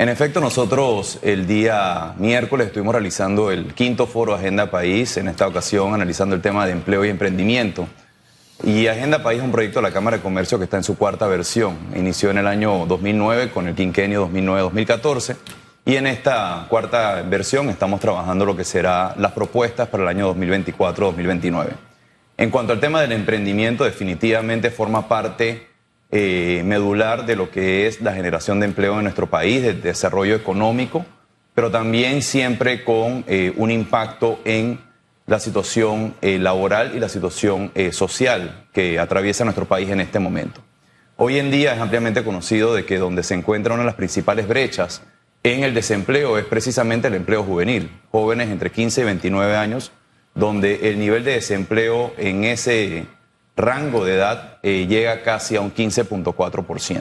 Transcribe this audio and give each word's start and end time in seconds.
En 0.00 0.08
efecto, 0.08 0.40
nosotros 0.40 1.18
el 1.22 1.48
día 1.48 2.14
miércoles 2.18 2.68
estuvimos 2.68 2.94
realizando 2.94 3.50
el 3.50 3.74
quinto 3.74 4.06
foro 4.06 4.32
Agenda 4.32 4.70
País, 4.70 5.16
en 5.16 5.26
esta 5.26 5.44
ocasión 5.44 5.92
analizando 5.92 6.36
el 6.36 6.40
tema 6.40 6.66
de 6.66 6.70
empleo 6.70 7.04
y 7.04 7.08
emprendimiento. 7.08 7.88
Y 8.62 8.86
Agenda 8.86 9.24
País 9.24 9.40
es 9.40 9.44
un 9.44 9.50
proyecto 9.50 9.80
de 9.80 9.88
la 9.88 9.92
Cámara 9.92 10.18
de 10.18 10.22
Comercio 10.22 10.56
que 10.56 10.64
está 10.64 10.76
en 10.76 10.84
su 10.84 10.96
cuarta 10.96 11.26
versión. 11.26 11.76
Inició 11.96 12.30
en 12.30 12.38
el 12.38 12.46
año 12.46 12.86
2009 12.86 13.50
con 13.50 13.66
el 13.66 13.74
quinquenio 13.74 14.28
2009-2014 14.28 15.36
y 15.84 15.96
en 15.96 16.06
esta 16.06 16.66
cuarta 16.70 17.20
versión 17.22 17.68
estamos 17.68 17.98
trabajando 17.98 18.46
lo 18.46 18.56
que 18.56 18.62
será 18.62 19.16
las 19.18 19.32
propuestas 19.32 19.88
para 19.88 20.04
el 20.04 20.08
año 20.10 20.32
2024-2029. 20.32 21.70
En 22.36 22.50
cuanto 22.50 22.72
al 22.72 22.78
tema 22.78 23.00
del 23.00 23.10
emprendimiento, 23.10 23.82
definitivamente 23.82 24.70
forma 24.70 25.08
parte 25.08 25.66
eh, 26.10 26.62
medular 26.64 27.26
de 27.26 27.36
lo 27.36 27.50
que 27.50 27.86
es 27.86 28.00
la 28.00 28.14
generación 28.14 28.60
de 28.60 28.66
empleo 28.66 28.96
en 28.96 29.04
nuestro 29.04 29.28
país, 29.28 29.62
de 29.62 29.74
desarrollo 29.74 30.34
económico, 30.34 31.04
pero 31.54 31.70
también 31.70 32.22
siempre 32.22 32.84
con 32.84 33.24
eh, 33.26 33.52
un 33.56 33.70
impacto 33.70 34.40
en 34.44 34.80
la 35.26 35.38
situación 35.38 36.14
eh, 36.22 36.38
laboral 36.38 36.92
y 36.94 37.00
la 37.00 37.08
situación 37.08 37.70
social 37.92 38.66
que 38.72 38.98
atraviesa 38.98 39.44
nuestro 39.44 39.66
país 39.66 39.90
en 39.90 40.00
este 40.00 40.18
momento. 40.18 40.62
Hoy 41.16 41.38
en 41.38 41.50
día 41.50 41.74
es 41.74 41.80
ampliamente 41.80 42.24
conocido 42.24 42.74
de 42.74 42.86
que 42.86 42.96
donde 42.96 43.22
se 43.22 43.34
encuentra 43.34 43.74
una 43.74 43.82
de 43.82 43.88
las 43.88 43.96
principales 43.96 44.48
brechas 44.48 45.02
en 45.42 45.62
el 45.62 45.72
desempleo 45.72 46.36
es 46.36 46.44
precisamente 46.44 47.08
el 47.08 47.14
empleo 47.14 47.44
juvenil, 47.44 47.90
jóvenes 48.10 48.48
entre 48.48 48.70
15 48.70 49.02
y 49.02 49.04
29 49.04 49.56
años, 49.56 49.92
donde 50.34 50.90
el 50.90 50.98
nivel 50.98 51.24
de 51.24 51.32
desempleo 51.32 52.12
en 52.18 52.44
ese 52.44 53.06
rango 53.58 54.04
de 54.04 54.14
edad 54.14 54.58
eh, 54.62 54.86
llega 54.88 55.22
casi 55.22 55.56
a 55.56 55.60
un 55.60 55.74
15.4%. 55.74 57.00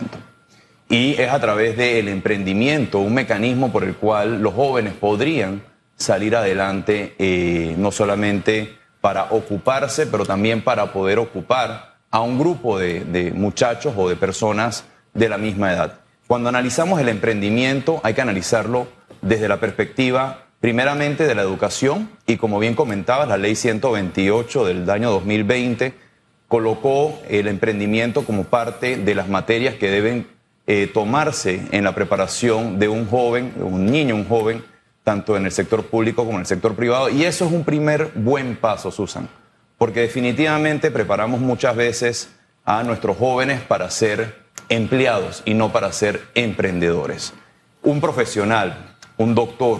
Y 0.89 1.13
es 1.21 1.29
a 1.31 1.39
través 1.39 1.77
del 1.77 2.07
emprendimiento, 2.07 2.99
un 2.99 3.13
mecanismo 3.13 3.71
por 3.71 3.83
el 3.83 3.95
cual 3.95 4.41
los 4.41 4.53
jóvenes 4.53 4.93
podrían 4.93 5.61
salir 5.95 6.35
adelante, 6.35 7.15
eh, 7.19 7.75
no 7.77 7.91
solamente 7.91 8.77
para 9.01 9.25
ocuparse, 9.31 10.07
pero 10.07 10.25
también 10.25 10.61
para 10.61 10.91
poder 10.91 11.19
ocupar 11.19 11.97
a 12.09 12.21
un 12.21 12.39
grupo 12.39 12.79
de, 12.79 13.01
de 13.01 13.31
muchachos 13.31 13.93
o 13.97 14.07
de 14.09 14.15
personas 14.15 14.85
de 15.13 15.29
la 15.29 15.37
misma 15.37 15.73
edad. 15.73 15.99
Cuando 16.25 16.49
analizamos 16.49 16.99
el 16.99 17.09
emprendimiento 17.09 17.99
hay 18.03 18.13
que 18.13 18.21
analizarlo 18.21 18.87
desde 19.21 19.47
la 19.47 19.59
perspectiva 19.59 20.45
primeramente 20.59 21.27
de 21.27 21.35
la 21.35 21.41
educación 21.41 22.09
y 22.25 22.37
como 22.37 22.59
bien 22.59 22.75
comentabas, 22.75 23.27
la 23.27 23.37
ley 23.37 23.55
128 23.55 24.65
del 24.65 24.89
año 24.89 25.11
2020 25.11 26.06
colocó 26.47 27.19
el 27.29 27.47
emprendimiento 27.47 28.23
como 28.25 28.45
parte 28.45 28.97
de 28.97 29.15
las 29.15 29.27
materias 29.27 29.75
que 29.75 29.91
deben 29.91 30.27
eh, 30.65 30.89
tomarse 30.93 31.61
en 31.71 31.83
la 31.83 31.95
preparación 31.95 32.79
de 32.79 32.89
un 32.89 33.07
joven, 33.07 33.53
un 33.57 33.85
niño, 33.85 34.15
un 34.15 34.27
joven, 34.27 34.63
tanto 35.03 35.37
en 35.37 35.45
el 35.45 35.51
sector 35.51 35.85
público 35.85 36.25
como 36.25 36.37
en 36.37 36.41
el 36.41 36.45
sector 36.45 36.75
privado. 36.75 37.09
Y 37.09 37.23
eso 37.23 37.45
es 37.45 37.51
un 37.51 37.63
primer 37.63 38.11
buen 38.15 38.57
paso, 38.57 38.91
Susan, 38.91 39.29
porque 39.77 40.01
definitivamente 40.01 40.91
preparamos 40.91 41.39
muchas 41.39 41.75
veces 41.75 42.29
a 42.65 42.83
nuestros 42.83 43.17
jóvenes 43.17 43.61
para 43.61 43.89
ser 43.89 44.35
empleados 44.67 45.43
y 45.45 45.53
no 45.53 45.71
para 45.71 45.91
ser 45.93 46.21
emprendedores. 46.35 47.33
Un 47.81 48.01
profesional, 48.01 48.97
un 49.15 49.35
doctor, 49.35 49.79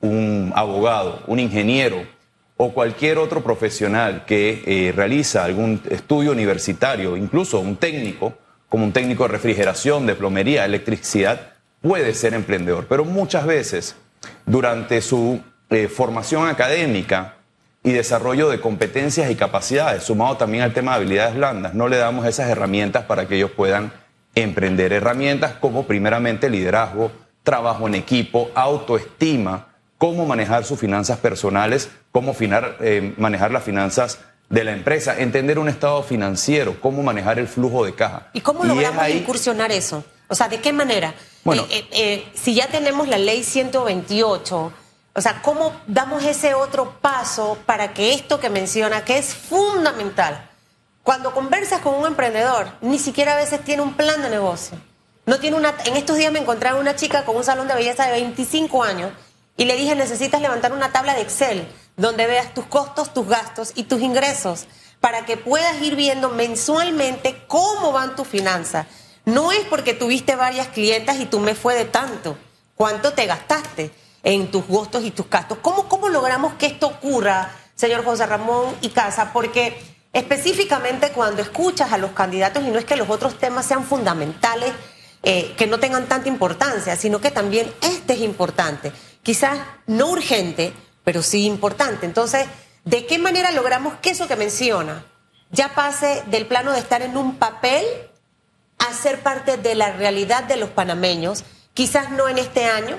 un 0.00 0.52
abogado, 0.56 1.22
un 1.28 1.38
ingeniero, 1.38 2.04
o 2.56 2.72
cualquier 2.72 3.18
otro 3.18 3.42
profesional 3.42 4.24
que 4.26 4.62
eh, 4.66 4.92
realiza 4.92 5.44
algún 5.44 5.80
estudio 5.90 6.32
universitario, 6.32 7.16
incluso 7.16 7.58
un 7.58 7.76
técnico, 7.76 8.34
como 8.68 8.84
un 8.84 8.92
técnico 8.92 9.24
de 9.24 9.30
refrigeración, 9.30 10.06
de 10.06 10.14
plomería, 10.14 10.64
electricidad, 10.64 11.52
puede 11.80 12.14
ser 12.14 12.34
emprendedor. 12.34 12.86
Pero 12.88 13.04
muchas 13.04 13.46
veces, 13.46 13.96
durante 14.46 15.02
su 15.02 15.40
eh, 15.70 15.88
formación 15.88 16.48
académica 16.48 17.34
y 17.82 17.92
desarrollo 17.92 18.48
de 18.48 18.60
competencias 18.60 19.30
y 19.30 19.34
capacidades, 19.34 20.04
sumado 20.04 20.36
también 20.36 20.62
al 20.62 20.72
tema 20.72 20.92
de 20.92 20.96
habilidades 20.98 21.34
blandas, 21.34 21.74
no 21.74 21.88
le 21.88 21.96
damos 21.96 22.26
esas 22.26 22.48
herramientas 22.48 23.04
para 23.04 23.26
que 23.26 23.36
ellos 23.36 23.50
puedan 23.50 23.92
emprender. 24.34 24.92
Herramientas 24.92 25.54
como 25.60 25.86
primeramente 25.86 26.48
liderazgo, 26.48 27.12
trabajo 27.42 27.86
en 27.86 27.96
equipo, 27.96 28.50
autoestima, 28.54 29.73
cómo 29.98 30.26
manejar 30.26 30.64
sus 30.64 30.78
finanzas 30.78 31.18
personales, 31.18 31.88
cómo 32.12 32.34
eh, 32.40 33.14
manejar 33.16 33.50
las 33.50 33.64
finanzas 33.64 34.18
de 34.50 34.64
la 34.64 34.72
empresa, 34.72 35.18
entender 35.18 35.58
un 35.58 35.68
estado 35.68 36.02
financiero, 36.02 36.80
cómo 36.80 37.02
manejar 37.02 37.38
el 37.38 37.48
flujo 37.48 37.84
de 37.84 37.94
caja. 37.94 38.28
¿Y 38.32 38.40
cómo 38.40 38.64
logramos 38.64 39.08
incursionar 39.08 39.72
eso? 39.72 40.04
O 40.28 40.34
sea, 40.34 40.48
¿de 40.48 40.60
qué 40.60 40.72
manera? 40.72 41.14
Bueno, 41.44 41.66
eh, 41.70 41.86
eh, 41.92 42.28
si 42.34 42.54
ya 42.54 42.68
tenemos 42.68 43.08
la 43.08 43.18
ley 43.18 43.42
128, 43.42 44.72
o 45.16 45.20
sea, 45.20 45.42
¿cómo 45.42 45.74
damos 45.86 46.24
ese 46.24 46.54
otro 46.54 46.98
paso 47.00 47.58
para 47.66 47.92
que 47.92 48.14
esto 48.14 48.40
que 48.40 48.50
menciona, 48.50 49.04
que 49.04 49.18
es 49.18 49.34
fundamental, 49.34 50.50
cuando 51.02 51.32
conversas 51.32 51.82
con 51.82 51.94
un 51.94 52.06
emprendedor, 52.06 52.66
ni 52.80 52.98
siquiera 52.98 53.34
a 53.34 53.36
veces 53.36 53.62
tiene 53.62 53.82
un 53.82 53.92
plan 53.92 54.22
de 54.22 54.30
negocio. 54.30 54.78
No 55.26 55.38
tiene 55.38 55.56
una, 55.56 55.74
en 55.84 55.96
estos 55.96 56.16
días 56.16 56.32
me 56.32 56.38
encontré 56.38 56.72
una 56.72 56.96
chica 56.96 57.24
con 57.24 57.36
un 57.36 57.44
salón 57.44 57.68
de 57.68 57.74
belleza 57.74 58.06
de 58.06 58.12
25 58.12 58.82
años 58.82 59.12
y 59.56 59.64
le 59.66 59.76
dije, 59.76 59.94
necesitas 59.94 60.40
levantar 60.40 60.72
una 60.72 60.92
tabla 60.92 61.14
de 61.14 61.22
Excel 61.22 61.66
donde 61.96 62.26
veas 62.26 62.54
tus 62.54 62.66
costos, 62.66 63.14
tus 63.14 63.28
gastos 63.28 63.72
y 63.74 63.84
tus 63.84 64.00
ingresos 64.02 64.66
para 65.00 65.24
que 65.24 65.36
puedas 65.36 65.80
ir 65.82 65.96
viendo 65.96 66.30
mensualmente 66.30 67.44
cómo 67.46 67.92
van 67.92 68.16
tus 68.16 68.26
finanzas. 68.26 68.86
No 69.24 69.52
es 69.52 69.60
porque 69.70 69.94
tuviste 69.94 70.34
varias 70.34 70.68
clientas 70.68 71.20
y 71.20 71.26
tú 71.26 71.40
me 71.40 71.54
fue 71.54 71.74
de 71.74 71.84
tanto. 71.84 72.36
¿Cuánto 72.74 73.12
te 73.12 73.26
gastaste 73.26 73.92
en 74.22 74.50
tus 74.50 74.64
costos 74.64 75.04
y 75.04 75.10
tus 75.10 75.28
gastos? 75.28 75.58
¿Cómo, 75.62 75.88
cómo 75.88 76.08
logramos 76.08 76.54
que 76.54 76.66
esto 76.66 76.86
ocurra, 76.88 77.50
señor 77.76 78.04
José 78.04 78.26
Ramón 78.26 78.74
y 78.80 78.88
Casa? 78.88 79.32
Porque 79.32 79.78
específicamente 80.12 81.10
cuando 81.10 81.42
escuchas 81.42 81.92
a 81.92 81.98
los 81.98 82.12
candidatos, 82.12 82.64
y 82.64 82.68
no 82.68 82.78
es 82.78 82.84
que 82.84 82.96
los 82.96 83.08
otros 83.08 83.38
temas 83.38 83.66
sean 83.66 83.84
fundamentales, 83.84 84.72
eh, 85.22 85.54
que 85.56 85.66
no 85.66 85.78
tengan 85.78 86.06
tanta 86.06 86.28
importancia, 86.28 86.96
sino 86.96 87.20
que 87.20 87.30
también 87.30 87.72
este 87.82 88.14
es 88.14 88.20
importante 88.20 88.92
quizás 89.24 89.58
no 89.88 90.10
urgente, 90.10 90.72
pero 91.02 91.22
sí 91.22 91.46
importante. 91.46 92.06
Entonces, 92.06 92.46
¿de 92.84 93.06
qué 93.06 93.18
manera 93.18 93.50
logramos 93.50 93.94
que 93.94 94.10
eso 94.10 94.28
que 94.28 94.36
menciona 94.36 95.04
ya 95.50 95.74
pase 95.74 96.22
del 96.26 96.46
plano 96.46 96.72
de 96.72 96.78
estar 96.78 97.02
en 97.02 97.16
un 97.16 97.36
papel 97.36 97.84
a 98.78 98.92
ser 98.92 99.20
parte 99.20 99.56
de 99.56 99.74
la 99.74 99.92
realidad 99.92 100.44
de 100.44 100.56
los 100.56 100.70
panameños? 100.70 101.44
Quizás 101.72 102.10
no 102.12 102.28
en 102.28 102.38
este 102.38 102.66
año, 102.66 102.98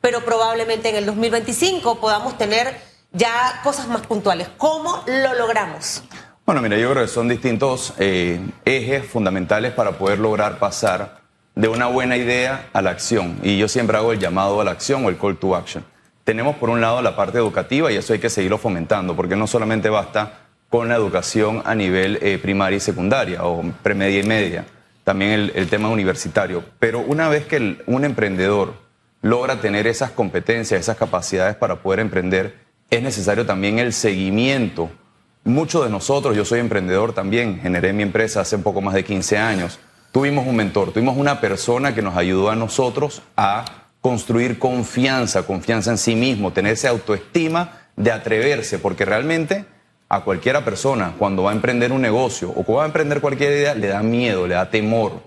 pero 0.00 0.24
probablemente 0.24 0.90
en 0.90 0.96
el 0.96 1.06
2025 1.06 1.98
podamos 1.98 2.38
tener 2.38 2.78
ya 3.10 3.60
cosas 3.64 3.88
más 3.88 4.06
puntuales. 4.06 4.48
¿Cómo 4.58 5.02
lo 5.06 5.34
logramos? 5.34 6.02
Bueno, 6.44 6.60
mira, 6.60 6.76
yo 6.76 6.90
creo 6.90 7.04
que 7.04 7.10
son 7.10 7.26
distintos 7.26 7.94
eh, 7.98 8.38
ejes 8.66 9.06
fundamentales 9.06 9.72
para 9.72 9.92
poder 9.92 10.18
lograr 10.18 10.58
pasar 10.58 11.23
de 11.54 11.68
una 11.68 11.86
buena 11.86 12.16
idea 12.16 12.68
a 12.72 12.82
la 12.82 12.90
acción. 12.90 13.38
Y 13.42 13.58
yo 13.58 13.68
siempre 13.68 13.96
hago 13.96 14.12
el 14.12 14.18
llamado 14.18 14.60
a 14.60 14.64
la 14.64 14.72
acción 14.72 15.04
o 15.04 15.08
el 15.08 15.16
call 15.16 15.36
to 15.36 15.54
action. 15.54 15.84
Tenemos 16.24 16.56
por 16.56 16.70
un 16.70 16.80
lado 16.80 17.02
la 17.02 17.16
parte 17.16 17.38
educativa 17.38 17.92
y 17.92 17.96
eso 17.96 18.12
hay 18.12 18.18
que 18.18 18.30
seguirlo 18.30 18.58
fomentando, 18.58 19.14
porque 19.14 19.36
no 19.36 19.46
solamente 19.46 19.88
basta 19.90 20.40
con 20.70 20.88
la 20.88 20.96
educación 20.96 21.62
a 21.64 21.74
nivel 21.74 22.18
eh, 22.22 22.38
primaria 22.38 22.78
y 22.78 22.80
secundaria 22.80 23.44
o 23.44 23.62
premedia 23.82 24.20
y 24.20 24.24
media, 24.24 24.64
también 25.04 25.52
el, 25.54 25.68
tema 25.68 25.88
universitario. 25.88 26.64
Pero 26.78 27.00
una 27.00 27.28
vez 27.28 27.46
que 27.46 27.78
un 27.86 28.04
emprendedor 28.04 28.74
logra 29.22 29.60
tener 29.60 29.86
esas 29.86 30.10
competencias, 30.10 30.80
esas 30.80 30.96
capacidades 30.96 31.56
para 31.56 31.76
poder 31.76 32.00
emprender, 32.00 32.58
es 32.90 33.02
necesario 33.02 33.46
también 33.46 33.78
el 33.78 33.92
seguimiento. 33.92 34.90
Muchos 35.44 35.84
de 35.84 35.90
nosotros, 35.90 36.34
yo 36.34 36.44
soy 36.44 36.58
emprendedor 36.58 37.12
también, 37.12 37.60
generé 37.60 37.92
mi 37.92 38.02
empresa 38.02 38.40
hace 38.40 38.56
un 38.56 38.62
poco 38.62 38.80
más 38.80 38.94
de 38.94 39.04
15 39.04 39.38
años 39.38 39.78
tuvimos 40.14 40.46
un 40.46 40.54
mentor, 40.54 40.92
tuvimos 40.92 41.16
una 41.16 41.40
persona 41.40 41.92
que 41.92 42.00
nos 42.00 42.16
ayudó 42.16 42.48
a 42.48 42.54
nosotros 42.54 43.20
a 43.36 43.64
construir 44.00 44.60
confianza, 44.60 45.42
confianza 45.42 45.90
en 45.90 45.98
sí 45.98 46.14
mismo, 46.14 46.52
tener 46.52 46.74
esa 46.74 46.90
autoestima 46.90 47.88
de 47.96 48.12
atreverse, 48.12 48.78
porque 48.78 49.04
realmente 49.04 49.64
a 50.08 50.20
cualquiera 50.20 50.64
persona 50.64 51.14
cuando 51.18 51.42
va 51.42 51.50
a 51.50 51.54
emprender 51.54 51.90
un 51.90 52.00
negocio 52.00 52.50
o 52.50 52.62
cuando 52.62 52.74
va 52.74 52.82
a 52.84 52.86
emprender 52.86 53.20
cualquier 53.20 53.50
idea 53.54 53.74
le 53.74 53.88
da 53.88 54.04
miedo, 54.04 54.46
le 54.46 54.54
da 54.54 54.70
temor, 54.70 55.20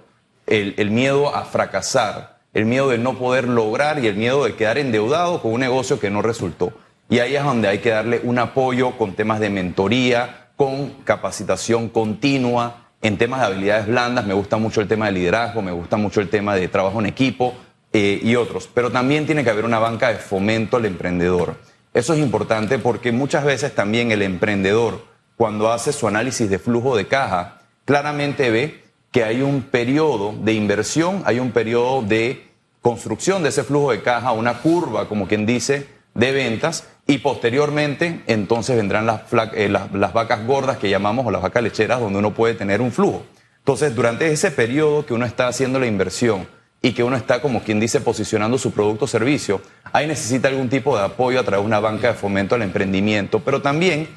el, 0.46 0.74
el 0.78 0.90
miedo 0.90 1.36
a 1.36 1.44
fracasar, 1.44 2.38
el 2.54 2.64
miedo 2.64 2.88
de 2.88 2.98
no 2.98 3.18
poder 3.18 3.46
lograr 3.46 4.02
y 4.02 4.08
el 4.08 4.16
miedo 4.16 4.46
de 4.46 4.56
quedar 4.56 4.78
endeudado 4.78 5.42
con 5.42 5.52
un 5.52 5.60
negocio 5.60 6.00
que 6.00 6.10
no 6.10 6.22
resultó. 6.22 6.72
Y 7.10 7.20
ahí 7.20 7.36
es 7.36 7.44
donde 7.44 7.68
hay 7.68 7.80
que 7.80 7.90
darle 7.90 8.22
un 8.24 8.40
apoyo 8.40 8.98
con 8.98 9.16
temas 9.16 9.42
de 9.42 9.50
mentoría, 9.50 10.48
con 10.56 10.92
capacitación 11.04 11.90
continua, 11.90 12.87
en 13.02 13.18
temas 13.18 13.42
de 13.42 13.46
habilidades 13.48 13.88
blandas, 13.88 14.26
me 14.26 14.34
gusta 14.34 14.58
mucho 14.58 14.82
el 14.82 14.88
tema 14.88 15.08
de 15.08 15.14
liderazgo, 15.14 15.62
me 15.62 15.72
gusta 15.72 15.98
mucho 15.98 16.22
el 16.22 16.30
tema 16.30 16.56
de 16.56 16.68
trabajo 16.68 17.00
en 17.00 17.06
equipo 17.06 17.54
eh, 17.94 18.20
y 18.22 18.36
otros. 18.36 18.70
Pero 18.74 18.92
también 18.92 19.26
tiene 19.26 19.44
que 19.44 19.50
haber 19.50 19.66
una 19.66 19.80
banca 19.80 20.10
de 20.10 20.16
fomento 20.16 20.78
al 20.78 20.86
emprendedor. 20.86 21.56
Eso 21.94 22.14
es 22.14 22.20
importante 22.20 22.80
porque 22.80 23.12
muchas 23.12 23.44
veces 23.44 23.74
también 23.74 24.12
el 24.12 24.22
emprendedor, 24.22 25.06
cuando 25.36 25.72
hace 25.72 25.94
su 25.94 26.08
análisis 26.08 26.50
de 26.50 26.60
flujo 26.60 26.96
de 26.96 27.08
caja, 27.08 27.62
claramente 27.86 28.50
ve 28.50 28.84
que 29.12 29.24
hay 29.24 29.42
un 29.42 29.62
periodo 29.62 30.34
de 30.40 30.54
inversión, 30.54 31.22
hay 31.26 31.40
un 31.40 31.52
periodo 31.52 32.02
de 32.02 32.48
construcción 32.82 33.44
de 33.44 33.50
ese 33.50 33.64
flujo 33.64 33.92
de 33.92 34.02
caja, 34.02 34.32
una 34.32 34.60
curva, 34.60 35.08
como 35.08 35.28
quien 35.28 35.46
dice, 35.46 35.88
de 36.14 36.32
ventas 36.32 36.88
y 37.08 37.20
posteriormente 37.20 38.22
entonces 38.28 38.76
vendrán 38.76 39.06
las, 39.06 39.22
eh, 39.54 39.70
las, 39.70 40.14
vacas 40.14 40.46
gordas 40.46 40.78
que 40.78 40.90
llamamos 40.90 41.26
o 41.26 41.32
las 41.32 41.42
vacas 41.42 41.64
lecheras 41.64 42.02
donde 42.02 42.20
uno 42.20 42.34
puede 42.34 42.54
tener 42.54 42.82
un 42.82 42.92
flujo. 42.92 43.24
Entonces, 43.60 43.96
durante 43.96 44.32
ese 44.32 44.52
periodo 44.52 45.06
que 45.06 45.14
uno 45.14 45.26
está 45.26 45.48
haciendo 45.48 45.80
la 45.80 45.88
inversión 45.88 46.48
y 46.82 46.92
que 46.92 47.04
uno 47.04 47.16
está, 47.16 47.42
como 47.42 47.64
quien 47.64 47.80
dice, 47.80 48.02
posicionando 48.02 48.58
su 48.58 48.72
producto 48.72 49.06
o 49.06 49.08
servicio, 49.08 49.62
ahí 49.94 50.06
necesita 50.06 50.50
algún 50.50 50.70
tipo 50.70 50.98
de 50.98 51.06
apoyo 51.06 51.40
a 51.40 51.44
través 51.44 51.64
de 51.64 51.68
una 51.68 51.80
banca 51.80 52.10
de 52.10 52.14
fomento 52.14 52.56
al 52.56 52.62
emprendimiento, 52.62 53.40
pero 53.40 53.62
también 53.62 54.08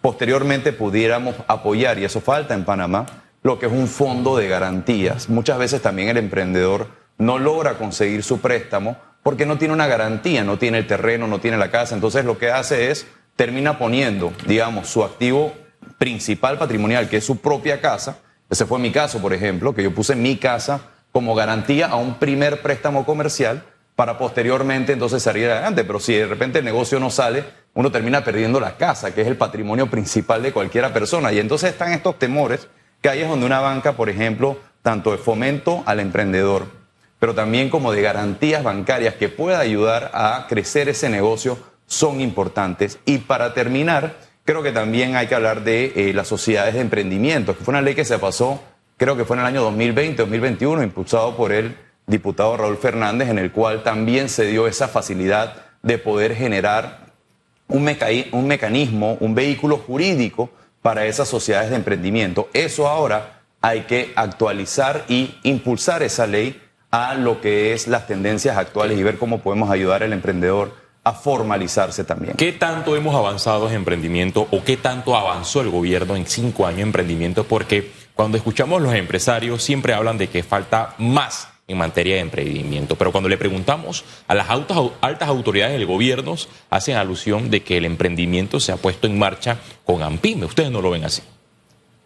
posteriormente 0.00 0.72
pudiéramos 0.72 1.36
apoyar, 1.46 1.98
y 1.98 2.04
eso 2.04 2.20
falta 2.20 2.54
en 2.54 2.64
Panamá, 2.64 3.06
lo 3.42 3.58
que 3.58 3.66
es 3.66 3.72
un 3.72 3.88
fondo 3.88 4.36
de 4.36 4.48
garantías. 4.48 5.28
Muchas 5.28 5.58
veces 5.58 5.82
también 5.82 6.08
el 6.08 6.16
emprendedor 6.16 6.88
no 7.18 7.38
logra 7.38 7.78
conseguir 7.78 8.22
su 8.22 8.40
préstamo 8.40 8.96
porque 9.22 9.46
no 9.46 9.58
tiene 9.58 9.74
una 9.74 9.86
garantía, 9.86 10.44
no 10.44 10.58
tiene 10.58 10.78
el 10.78 10.86
terreno, 10.86 11.26
no 11.26 11.40
tiene 11.40 11.56
la 11.56 11.70
casa. 11.70 11.94
Entonces 11.94 12.24
lo 12.24 12.38
que 12.38 12.50
hace 12.50 12.90
es, 12.90 13.06
termina 13.36 13.78
poniendo, 13.78 14.32
digamos, 14.46 14.88
su 14.88 15.04
activo 15.04 15.52
principal 15.98 16.58
patrimonial, 16.58 17.08
que 17.08 17.18
es 17.18 17.24
su 17.24 17.38
propia 17.38 17.80
casa. 17.80 18.18
Ese 18.48 18.66
fue 18.66 18.78
mi 18.78 18.90
caso, 18.90 19.20
por 19.20 19.32
ejemplo, 19.32 19.74
que 19.74 19.82
yo 19.82 19.94
puse 19.94 20.16
mi 20.16 20.36
casa 20.36 20.80
como 21.12 21.34
garantía 21.34 21.86
a 21.86 21.96
un 21.96 22.14
primer 22.14 22.62
préstamo 22.62 23.04
comercial 23.04 23.64
para 23.96 24.16
posteriormente 24.16 24.92
entonces 24.92 25.22
salir 25.22 25.50
adelante. 25.50 25.84
Pero 25.84 26.00
si 26.00 26.14
de 26.14 26.26
repente 26.26 26.60
el 26.60 26.64
negocio 26.64 26.98
no 26.98 27.10
sale, 27.10 27.44
uno 27.74 27.92
termina 27.92 28.24
perdiendo 28.24 28.58
la 28.58 28.76
casa, 28.76 29.14
que 29.14 29.20
es 29.20 29.26
el 29.26 29.36
patrimonio 29.36 29.88
principal 29.90 30.42
de 30.42 30.52
cualquiera 30.52 30.92
persona. 30.92 31.32
Y 31.32 31.38
entonces 31.38 31.70
están 31.70 31.92
estos 31.92 32.18
temores 32.18 32.68
que 33.02 33.08
ahí 33.08 33.20
es 33.20 33.28
donde 33.28 33.46
una 33.46 33.60
banca, 33.60 33.92
por 33.92 34.08
ejemplo, 34.08 34.58
tanto 34.82 35.12
de 35.12 35.18
fomento 35.18 35.82
al 35.86 36.00
emprendedor, 36.00 36.66
pero 37.20 37.34
también 37.34 37.68
como 37.68 37.92
de 37.92 38.02
garantías 38.02 38.64
bancarias 38.64 39.14
que 39.14 39.28
pueda 39.28 39.60
ayudar 39.60 40.10
a 40.14 40.46
crecer 40.48 40.88
ese 40.88 41.08
negocio 41.10 41.58
son 41.86 42.20
importantes. 42.20 42.98
Y 43.04 43.18
para 43.18 43.52
terminar, 43.52 44.16
creo 44.44 44.62
que 44.62 44.72
también 44.72 45.14
hay 45.16 45.26
que 45.26 45.34
hablar 45.34 45.62
de 45.62 45.92
eh, 45.94 46.12
las 46.14 46.26
sociedades 46.26 46.74
de 46.74 46.80
emprendimiento, 46.80 47.56
que 47.56 47.62
fue 47.62 47.72
una 47.72 47.82
ley 47.82 47.94
que 47.94 48.06
se 48.06 48.18
pasó, 48.18 48.60
creo 48.96 49.16
que 49.16 49.26
fue 49.26 49.36
en 49.36 49.40
el 49.40 49.46
año 49.46 49.70
2020-2021, 49.70 50.82
impulsado 50.82 51.36
por 51.36 51.52
el 51.52 51.76
diputado 52.06 52.56
Raúl 52.56 52.78
Fernández, 52.78 53.28
en 53.28 53.38
el 53.38 53.52
cual 53.52 53.82
también 53.82 54.30
se 54.30 54.46
dio 54.46 54.66
esa 54.66 54.88
facilidad 54.88 55.56
de 55.82 55.98
poder 55.98 56.34
generar 56.34 57.10
un, 57.68 57.88
un 58.32 58.46
mecanismo, 58.46 59.18
un 59.20 59.34
vehículo 59.34 59.76
jurídico 59.76 60.50
para 60.80 61.04
esas 61.04 61.28
sociedades 61.28 61.68
de 61.68 61.76
emprendimiento. 61.76 62.48
Eso 62.54 62.88
ahora 62.88 63.42
hay 63.60 63.82
que 63.82 64.12
actualizar 64.16 65.04
y 65.08 65.38
impulsar 65.42 66.02
esa 66.02 66.26
ley 66.26 66.60
a 66.90 67.14
lo 67.14 67.40
que 67.40 67.72
es 67.72 67.88
las 67.88 68.06
tendencias 68.06 68.56
actuales 68.56 68.98
y 68.98 69.02
ver 69.02 69.18
cómo 69.18 69.40
podemos 69.40 69.70
ayudar 69.70 70.02
al 70.02 70.12
emprendedor 70.12 70.72
a 71.04 71.12
formalizarse 71.12 72.04
también. 72.04 72.34
¿Qué 72.36 72.52
tanto 72.52 72.94
hemos 72.96 73.14
avanzado 73.14 73.68
en 73.68 73.76
emprendimiento 73.76 74.46
o 74.50 74.62
qué 74.64 74.76
tanto 74.76 75.16
avanzó 75.16 75.60
el 75.62 75.70
gobierno 75.70 76.16
en 76.16 76.26
cinco 76.26 76.66
años 76.66 76.80
en 76.80 76.86
emprendimiento? 76.88 77.44
Porque 77.44 77.90
cuando 78.14 78.36
escuchamos 78.36 78.82
los 78.82 78.94
empresarios 78.94 79.62
siempre 79.62 79.94
hablan 79.94 80.18
de 80.18 80.28
que 80.28 80.42
falta 80.42 80.94
más 80.98 81.48
en 81.66 81.78
materia 81.78 82.16
de 82.16 82.20
emprendimiento, 82.22 82.96
pero 82.96 83.12
cuando 83.12 83.28
le 83.28 83.38
preguntamos 83.38 84.04
a 84.26 84.34
las 84.34 84.50
altas, 84.50 84.76
altas 85.00 85.28
autoridades 85.28 85.72
del 85.72 85.86
gobierno, 85.86 86.34
hacen 86.68 86.96
alusión 86.96 87.48
de 87.48 87.62
que 87.62 87.78
el 87.78 87.84
emprendimiento 87.84 88.58
se 88.58 88.72
ha 88.72 88.76
puesto 88.76 89.06
en 89.06 89.18
marcha 89.18 89.58
con 89.86 90.02
AMPIME. 90.02 90.46
¿Ustedes 90.46 90.70
no 90.70 90.82
lo 90.82 90.90
ven 90.90 91.04
así? 91.04 91.22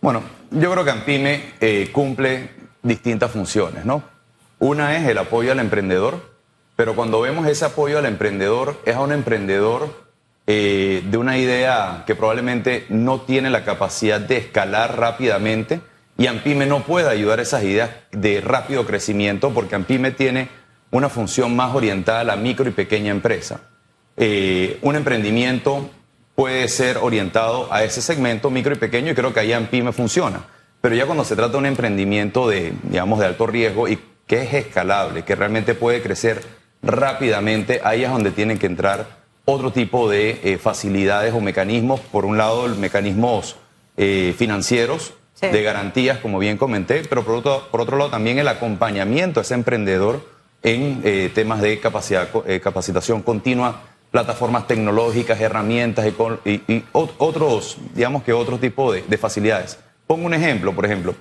Bueno, 0.03 0.23
yo 0.51 0.71
creo 0.71 0.85
que 0.85 0.91
AMPIME 0.91 1.55
eh, 1.61 1.89
cumple 1.91 2.51
distintas 2.83 3.31
funciones, 3.31 3.87
¿no? 3.87 4.14
Una 4.59 4.97
es 4.97 5.09
el 5.09 5.19
apoyo 5.19 5.53
al 5.53 5.61
emprendedor, 5.61 6.35
pero 6.77 6.95
cuando 6.95 7.21
vemos 7.21 7.47
ese 7.47 7.65
apoyo 7.65 7.99
al 7.99 8.07
emprendedor, 8.07 8.81
es 8.85 8.97
a 8.97 9.01
un 9.01 9.13
emprendedor 9.13 10.05
eh, 10.47 11.03
de 11.09 11.17
una 11.17 11.39
idea 11.39 12.05
que 12.07 12.15
probablemente 12.15 12.87
no 12.89 13.23
tiene 13.23 13.49
la 13.51 13.65
capacidad 13.65 14.21
de 14.21 14.37
escalar 14.37 14.99
rápidamente 14.99 15.81
y 16.19 16.27
Ampime 16.27 16.67
no 16.67 16.83
puede 16.83 17.09
ayudar 17.09 17.39
a 17.39 17.43
esas 17.43 17.65
ideas 17.65 17.91
de 18.13 18.41
rápido 18.41 18.85
crecimiento 18.87 19.51
porque 19.55 19.75
Ampime 19.75 20.11
tiene 20.11 20.49
una 20.91 21.09
función 21.09 21.57
más 21.57 21.75
orientada 21.75 22.21
a 22.21 22.25
la 22.25 22.37
micro 22.37 22.69
y 22.69 22.73
pequeña 22.73 23.11
empresa. 23.11 23.63
Eh, 24.17 24.79
un 24.83 24.97
emprendimiento 24.97 25.91
puede 26.35 26.69
ser 26.69 26.99
orientado 26.99 27.73
a 27.73 27.83
ese 27.83 28.03
segmento 28.03 28.51
micro 28.51 28.75
y 28.75 28.79
pequeño 28.79 29.13
y 29.13 29.15
creo 29.15 29.33
que 29.33 29.41
ahí 29.41 29.53
Ampime 29.53 29.93
funciona. 29.93 30.45
Pero 30.81 30.95
ya 30.95 31.07
cuando 31.07 31.25
se 31.25 31.35
trata 31.35 31.53
de 31.53 31.59
un 31.59 31.67
emprendimiento 31.67 32.49
de, 32.49 32.75
digamos, 32.83 33.19
de 33.19 33.27
alto 33.27 33.47
riesgo 33.47 33.89
y 33.89 33.99
que 34.27 34.43
es 34.43 34.55
escalable, 34.55 35.23
que 35.23 35.35
realmente 35.35 35.75
puede 35.75 36.03
crecer 36.03 36.43
rápidamente, 36.83 37.81
ahí 37.85 38.05
es 38.05 38.11
donde 38.11 38.31
tienen 38.31 38.59
que 38.59 38.67
entrar 38.67 39.07
otro 39.45 39.73
tipo 39.73 40.09
de 40.09 40.41
eh, 40.43 40.59
facilidades 40.59 41.35
o 41.35 41.41
mecanismos. 41.41 42.01
Por 42.01 42.25
un 42.25 42.39
lado, 42.39 42.69
mecanismos 42.69 43.57
eh, 43.97 44.35
financieros, 44.37 45.15
de 45.41 45.63
garantías, 45.63 46.21
como 46.21 46.39
bien 46.39 46.57
comenté, 46.57 47.03
pero 47.07 47.23
por 47.23 47.35
otro, 47.35 47.69
por 47.71 47.83
otro 47.83 47.99
lado 47.99 48.09
también 48.09 48.39
el 48.39 48.49
acompañamiento 48.49 49.41
a 49.41 49.43
ese 49.43 49.53
emprendedor 49.53 50.25
en 50.63 51.03
eh, 51.05 51.31
temas 51.35 51.61
de 51.61 51.79
capacidad, 51.81 52.31
capacitación 52.63 53.21
continua, 53.21 53.83
plataformas 54.11 54.67
tecnológicas, 54.67 55.39
herramientas 55.39 56.07
y, 56.07 56.85
otros, 56.93 57.77
digamos 57.95 58.23
que 58.23 58.33
otro 58.33 58.59
tipo 58.59 58.91
de, 58.91 59.03
de 59.03 59.19
facilidades. 59.19 59.79
Pongo 60.07 60.25
un 60.25 60.33
ejemplo, 60.33 60.73
por 60.73 60.87
ejemplo. 60.87 61.15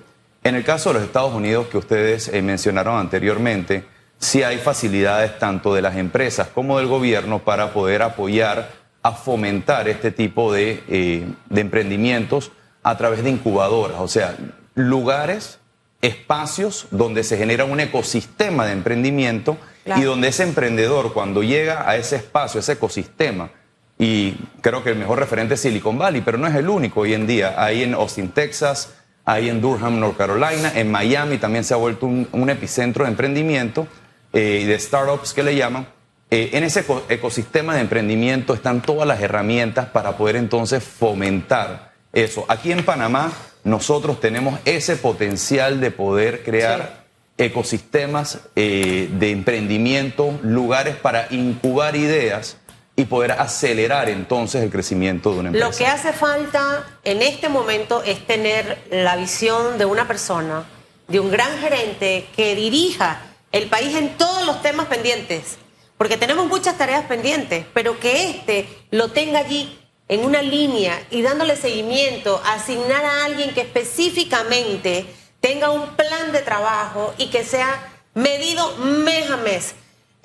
En 0.44 0.54
el 0.54 0.62
caso 0.62 0.90
de 0.90 0.96
los 0.96 1.04
Estados 1.04 1.32
Unidos 1.32 1.68
que 1.68 1.78
ustedes 1.78 2.28
eh, 2.28 2.42
mencionaron 2.42 2.98
anteriormente, 2.98 3.86
sí 4.18 4.42
hay 4.42 4.58
facilidades 4.58 5.38
tanto 5.38 5.74
de 5.74 5.80
las 5.80 5.96
empresas 5.96 6.48
como 6.48 6.76
del 6.76 6.86
gobierno 6.86 7.38
para 7.38 7.72
poder 7.72 8.02
apoyar 8.02 8.70
a 9.02 9.12
fomentar 9.12 9.88
este 9.88 10.10
tipo 10.10 10.52
de, 10.52 10.82
eh, 10.88 11.26
emprendimientos 11.50 12.52
a 12.82 12.94
través 12.98 13.24
de 13.24 13.30
incubadoras, 13.30 13.98
o 14.00 14.08
sea, 14.08 14.36
lugares, 14.74 15.60
espacios 16.02 16.88
donde 16.90 17.24
se 17.24 17.38
genera 17.38 17.64
un 17.64 17.80
ecosistema 17.80 18.66
de 18.66 18.72
emprendimiento 18.72 19.56
y 19.96 20.02
donde 20.02 20.28
ese 20.28 20.42
emprendedor 20.42 21.14
cuando 21.14 21.42
llega 21.42 21.88
a 21.88 21.96
ese 21.96 22.16
espacio, 22.16 22.60
ese 22.60 22.72
ecosistema, 22.72 23.50
y 23.98 24.34
creo 24.60 24.84
que 24.84 24.90
el 24.90 24.96
mejor 24.96 25.18
referente 25.18 25.54
es 25.54 25.60
Silicon 25.60 25.96
Valley, 25.96 26.20
pero 26.20 26.36
no 26.36 26.46
es 26.46 26.54
el 26.54 26.68
único 26.68 27.00
hoy 27.00 27.14
en 27.14 27.26
día, 27.26 27.54
ahí 27.56 27.82
en 27.82 27.94
Austin, 27.94 28.28
Texas, 28.28 28.92
ahí 29.24 29.48
en 29.48 29.60
Durham, 29.60 30.00
North 30.00 30.16
Carolina. 30.16 30.72
En 30.74 30.90
Miami 30.90 31.38
también 31.38 31.64
se 31.64 31.74
ha 31.74 31.76
vuelto 31.76 32.06
un, 32.06 32.50
epicentro 32.50 33.04
de 33.04 33.10
emprendimiento 33.10 33.86
eh, 34.32 34.60
y 34.62 34.64
de 34.64 34.78
startups 34.78 35.32
que 35.32 35.42
le 35.42 35.56
llaman. 35.56 35.86
Eh, 36.30 36.50
en 36.54 36.64
ese 36.64 36.84
ecosistema 37.08 37.74
de 37.74 37.82
emprendimiento 37.82 38.54
están 38.54 38.82
todas 38.82 39.06
las 39.06 39.20
herramientas 39.20 39.86
para 39.86 40.16
poder 40.16 40.36
entonces 40.36 40.82
fomentar 40.82 41.92
eso. 42.12 42.44
Aquí 42.48 42.72
en 42.72 42.84
Panamá 42.84 43.32
nosotros 43.62 44.20
tenemos 44.20 44.58
ese 44.64 44.96
potencial 44.96 45.80
de 45.80 45.90
poder 45.90 46.42
crear 46.42 47.04
ecosistemas 47.36 48.40
eh, 48.54 49.08
de 49.18 49.30
emprendimiento, 49.30 50.38
lugares 50.42 50.96
para 50.96 51.26
incubar 51.30 51.96
ideas 51.96 52.56
y 52.96 53.06
poder 53.06 53.32
acelerar 53.32 54.08
entonces 54.08 54.62
el 54.62 54.70
crecimiento 54.70 55.32
de 55.32 55.40
una 55.40 55.48
empresa. 55.48 55.66
Lo 55.66 55.76
que 55.76 55.86
hace 55.86 56.12
falta 56.12 56.86
en 57.02 57.22
este 57.22 57.48
momento 57.48 58.02
es 58.04 58.24
tener 58.26 58.86
la 58.90 59.16
visión 59.16 59.78
de 59.78 59.84
una 59.84 60.06
persona, 60.06 60.64
de 61.08 61.18
un 61.18 61.30
gran 61.30 61.58
gerente 61.58 62.28
que 62.36 62.54
dirija 62.54 63.20
el 63.50 63.68
país 63.68 63.96
en 63.96 64.16
todos 64.16 64.46
los 64.46 64.62
temas 64.62 64.86
pendientes, 64.86 65.58
porque 65.98 66.16
tenemos 66.16 66.46
muchas 66.46 66.78
tareas 66.78 67.04
pendientes, 67.06 67.66
pero 67.74 67.98
que 67.98 68.30
éste 68.30 68.68
lo 68.90 69.10
tenga 69.10 69.40
allí 69.40 69.76
en 70.06 70.24
una 70.24 70.42
línea 70.42 71.00
y 71.10 71.22
dándole 71.22 71.56
seguimiento, 71.56 72.40
asignar 72.44 73.04
a 73.04 73.24
alguien 73.24 73.54
que 73.54 73.62
específicamente 73.62 75.06
tenga 75.40 75.70
un 75.70 75.96
plan 75.96 76.30
de 76.30 76.40
trabajo 76.40 77.12
y 77.18 77.26
que 77.26 77.44
sea 77.44 77.92
medido 78.14 78.76
mes 78.76 79.30
a 79.30 79.36
mes 79.38 79.74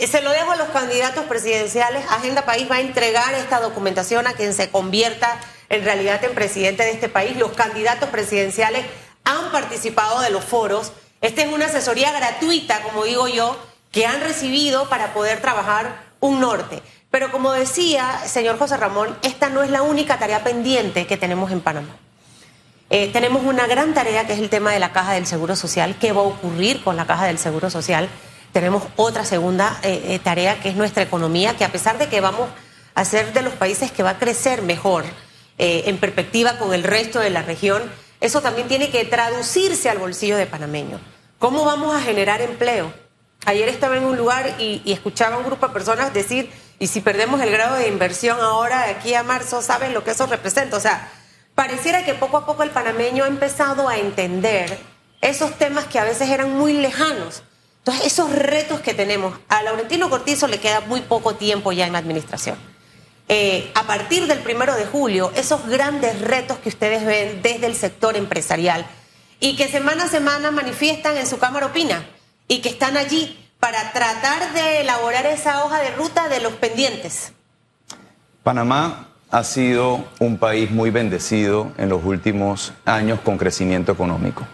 se 0.07 0.21
lo 0.21 0.31
dejo 0.31 0.51
a 0.51 0.55
los 0.55 0.69
candidatos 0.69 1.25
presidenciales. 1.25 2.05
Agenda 2.09 2.45
País 2.45 2.69
va 2.69 2.75
a 2.75 2.81
entregar 2.81 3.33
esta 3.33 3.59
documentación 3.59 4.27
a 4.27 4.33
quien 4.33 4.53
se 4.53 4.69
convierta 4.69 5.39
en 5.69 5.83
realidad 5.83 6.23
en 6.23 6.33
presidente 6.33 6.83
de 6.83 6.91
este 6.91 7.09
país. 7.09 7.37
Los 7.37 7.51
candidatos 7.51 8.09
presidenciales 8.09 8.85
han 9.23 9.51
participado 9.51 10.21
de 10.21 10.29
los 10.29 10.45
foros. 10.45 10.93
Esta 11.21 11.41
es 11.41 11.51
una 11.51 11.65
asesoría 11.65 12.11
gratuita, 12.11 12.81
como 12.81 13.03
digo 13.03 13.27
yo, 13.27 13.57
que 13.91 14.05
han 14.05 14.21
recibido 14.21 14.87
para 14.89 15.13
poder 15.13 15.41
trabajar 15.41 16.03
un 16.19 16.39
norte. 16.39 16.81
Pero 17.11 17.31
como 17.31 17.51
decía 17.51 18.21
señor 18.25 18.57
José 18.57 18.77
Ramón, 18.77 19.17
esta 19.23 19.49
no 19.49 19.63
es 19.63 19.69
la 19.69 19.81
única 19.81 20.17
tarea 20.17 20.43
pendiente 20.43 21.07
que 21.07 21.17
tenemos 21.17 21.51
en 21.51 21.61
Panamá. 21.61 21.97
Eh, 22.91 23.09
tenemos 23.11 23.43
una 23.43 23.67
gran 23.67 23.93
tarea 23.93 24.25
que 24.25 24.33
es 24.33 24.39
el 24.39 24.49
tema 24.49 24.71
de 24.71 24.79
la 24.79 24.91
caja 24.91 25.13
del 25.13 25.27
Seguro 25.27 25.55
Social. 25.55 25.97
¿Qué 25.99 26.11
va 26.11 26.21
a 26.21 26.25
ocurrir 26.25 26.83
con 26.83 26.95
la 26.95 27.05
caja 27.05 27.25
del 27.25 27.37
Seguro 27.37 27.69
Social? 27.69 28.09
Tenemos 28.51 28.83
otra 28.95 29.25
segunda 29.25 29.79
eh, 29.83 30.01
eh, 30.07 30.19
tarea 30.19 30.59
que 30.59 30.69
es 30.69 30.75
nuestra 30.75 31.03
economía, 31.03 31.55
que 31.55 31.65
a 31.65 31.71
pesar 31.71 31.97
de 31.97 32.07
que 32.07 32.21
vamos 32.21 32.49
a 32.95 33.05
ser 33.05 33.33
de 33.33 33.41
los 33.41 33.53
países 33.53 33.91
que 33.91 34.03
va 34.03 34.11
a 34.11 34.19
crecer 34.19 34.61
mejor 34.61 35.05
eh, 35.57 35.83
en 35.85 35.97
perspectiva 35.97 36.57
con 36.57 36.73
el 36.73 36.83
resto 36.83 37.19
de 37.19 37.29
la 37.29 37.41
región, 37.41 37.83
eso 38.21 38.41
también 38.41 38.67
tiene 38.67 38.89
que 38.89 39.05
traducirse 39.05 39.89
al 39.89 39.99
bolsillo 39.99 40.37
de 40.37 40.47
panameño. 40.47 40.99
¿Cómo 41.37 41.63
vamos 41.63 41.95
a 41.95 42.01
generar 42.01 42.41
empleo? 42.41 42.91
Ayer 43.45 43.69
estaba 43.69 43.95
en 43.95 44.03
un 44.03 44.17
lugar 44.17 44.55
y, 44.59 44.81
escuchaba 44.91 45.35
a 45.35 45.37
un 45.37 45.45
grupo 45.45 45.67
de 45.67 45.73
personas 45.73 46.13
decir, 46.13 46.51
y 46.79 46.87
si 46.87 46.99
perdemos 46.99 47.39
el 47.41 47.51
grado 47.51 47.75
de 47.75 47.87
inversión 47.87 48.39
ahora 48.41 48.89
aquí 48.89 49.13
a 49.13 49.23
marzo, 49.23 49.61
¿saben 49.61 49.93
lo 49.93 50.03
que 50.03 50.11
eso 50.11 50.27
representa? 50.27 50.75
O 50.75 50.81
sea, 50.81 51.09
pareciera 51.55 52.03
que 52.03 52.13
poco 52.13 52.37
a 52.37 52.45
poco 52.45 52.63
el 52.63 52.71
panameño 52.71 53.23
ha 53.23 53.27
empezado 53.27 53.87
a 53.87 53.97
entender 53.97 54.77
esos 55.21 55.57
temas 55.57 55.85
que 55.85 55.99
a 55.99 56.03
veces 56.03 56.29
eran 56.29 56.57
muy 56.57 56.73
lejanos. 56.73 57.43
Entonces, 57.89 58.13
esos 58.13 58.31
retos 58.31 58.81
que 58.81 58.93
tenemos, 58.93 59.35
a 59.47 59.63
Laurentino 59.63 60.11
Cortizo 60.11 60.45
le 60.45 60.59
queda 60.59 60.81
muy 60.81 61.01
poco 61.01 61.33
tiempo 61.33 61.71
ya 61.71 61.87
en 61.87 61.93
la 61.93 61.97
administración. 61.97 62.55
Eh, 63.27 63.71
a 63.73 63.87
partir 63.87 64.27
del 64.27 64.37
primero 64.41 64.75
de 64.75 64.85
julio, 64.85 65.31
esos 65.33 65.65
grandes 65.65 66.21
retos 66.21 66.59
que 66.59 66.69
ustedes 66.69 67.03
ven 67.03 67.41
desde 67.41 67.65
el 67.65 67.75
sector 67.75 68.15
empresarial 68.15 68.85
y 69.39 69.55
que 69.55 69.67
semana 69.67 70.03
a 70.03 70.07
semana 70.07 70.51
manifiestan 70.51 71.17
en 71.17 71.25
su 71.25 71.39
Cámara 71.39 71.65
Opina 71.65 72.05
y 72.47 72.61
que 72.61 72.69
están 72.69 72.95
allí 72.95 73.43
para 73.59 73.91
tratar 73.91 74.53
de 74.53 74.81
elaborar 74.81 75.25
esa 75.25 75.65
hoja 75.65 75.79
de 75.79 75.89
ruta 75.89 76.29
de 76.29 76.41
los 76.41 76.53
pendientes? 76.53 77.31
Panamá 78.43 79.07
ha 79.31 79.43
sido 79.43 80.05
un 80.19 80.37
país 80.37 80.69
muy 80.69 80.91
bendecido 80.91 81.71
en 81.79 81.89
los 81.89 82.05
últimos 82.05 82.71
años 82.85 83.19
con 83.21 83.39
crecimiento 83.39 83.91
económico. 83.91 84.45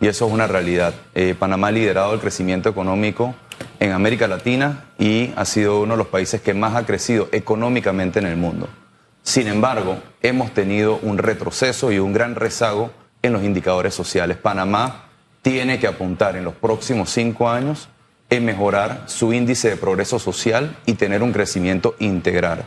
Y 0.00 0.08
eso 0.08 0.26
es 0.26 0.32
una 0.32 0.46
realidad. 0.46 0.94
Eh, 1.14 1.34
Panamá 1.38 1.68
ha 1.68 1.72
liderado 1.72 2.14
el 2.14 2.20
crecimiento 2.20 2.68
económico 2.68 3.34
en 3.80 3.92
América 3.92 4.28
Latina 4.28 4.84
y 4.98 5.32
ha 5.36 5.44
sido 5.44 5.80
uno 5.80 5.94
de 5.94 5.98
los 5.98 6.08
países 6.08 6.40
que 6.40 6.54
más 6.54 6.74
ha 6.74 6.84
crecido 6.84 7.28
económicamente 7.32 8.18
en 8.18 8.26
el 8.26 8.36
mundo. 8.36 8.68
Sin 9.22 9.48
embargo, 9.48 9.98
hemos 10.22 10.52
tenido 10.52 10.98
un 11.02 11.18
retroceso 11.18 11.90
y 11.90 11.98
un 11.98 12.12
gran 12.12 12.34
rezago 12.34 12.90
en 13.22 13.32
los 13.32 13.42
indicadores 13.42 13.94
sociales. 13.94 14.36
Panamá 14.36 15.06
tiene 15.42 15.78
que 15.78 15.86
apuntar 15.86 16.36
en 16.36 16.44
los 16.44 16.54
próximos 16.54 17.10
cinco 17.10 17.48
años 17.48 17.88
en 18.30 18.44
mejorar 18.44 19.04
su 19.06 19.32
índice 19.32 19.70
de 19.70 19.76
progreso 19.76 20.18
social 20.18 20.76
y 20.86 20.94
tener 20.94 21.22
un 21.22 21.32
crecimiento 21.32 21.94
integral. 21.98 22.64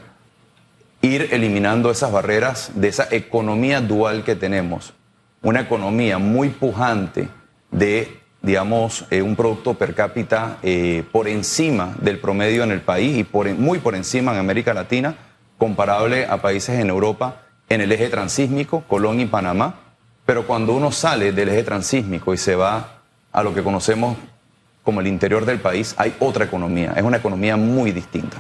Ir 1.02 1.30
eliminando 1.32 1.92
esas 1.92 2.12
barreras 2.12 2.72
de 2.76 2.90
esa 2.90 3.08
economía 3.12 3.82
dual 3.82 4.24
que 4.24 4.36
tenemos, 4.36 4.94
una 5.42 5.62
economía 5.62 6.18
muy 6.18 6.50
pujante 6.50 7.30
de, 7.72 8.20
digamos, 8.42 9.06
eh, 9.10 9.22
un 9.22 9.36
producto 9.36 9.74
per 9.76 9.96
cápita 9.96 10.58
eh, 10.64 11.04
por 11.12 11.28
encima 11.28 11.96
del 12.02 12.20
promedio 12.20 12.64
en 12.64 12.72
el 12.72 12.82
país 12.82 13.18
y 13.18 13.54
muy 13.54 13.80
por 13.80 13.96
encima 13.96 14.34
en 14.34 14.40
América 14.40 14.74
Latina, 14.74 15.16
comparable 15.58 16.26
a 16.26 16.42
países 16.42 16.80
en 16.80 16.90
Europa 16.90 17.44
en 17.70 17.82
el 17.82 17.92
eje 17.92 18.10
transísmico, 18.10 18.84
Colón 18.88 19.20
y 19.20 19.26
Panamá 19.26 19.90
pero 20.30 20.46
cuando 20.46 20.76
uno 20.76 20.92
sale 20.92 21.32
del 21.32 21.50
eje 21.50 21.64
transísmico 21.64 22.36
y 22.36 22.38
se 22.38 22.54
va 22.54 23.00
a 23.32 23.42
lo 23.42 23.52
que 23.52 23.64
conocemos 23.64 24.16
como 24.84 25.02
el 25.02 25.08
interior 25.08 25.44
del 25.44 25.60
país, 25.60 25.96
hay 25.98 26.16
otra 26.20 26.46
economía, 26.46 26.94
es 26.96 27.02
una 27.02 27.18
economía 27.18 27.58
muy 27.58 27.92
distinta. 27.92 28.38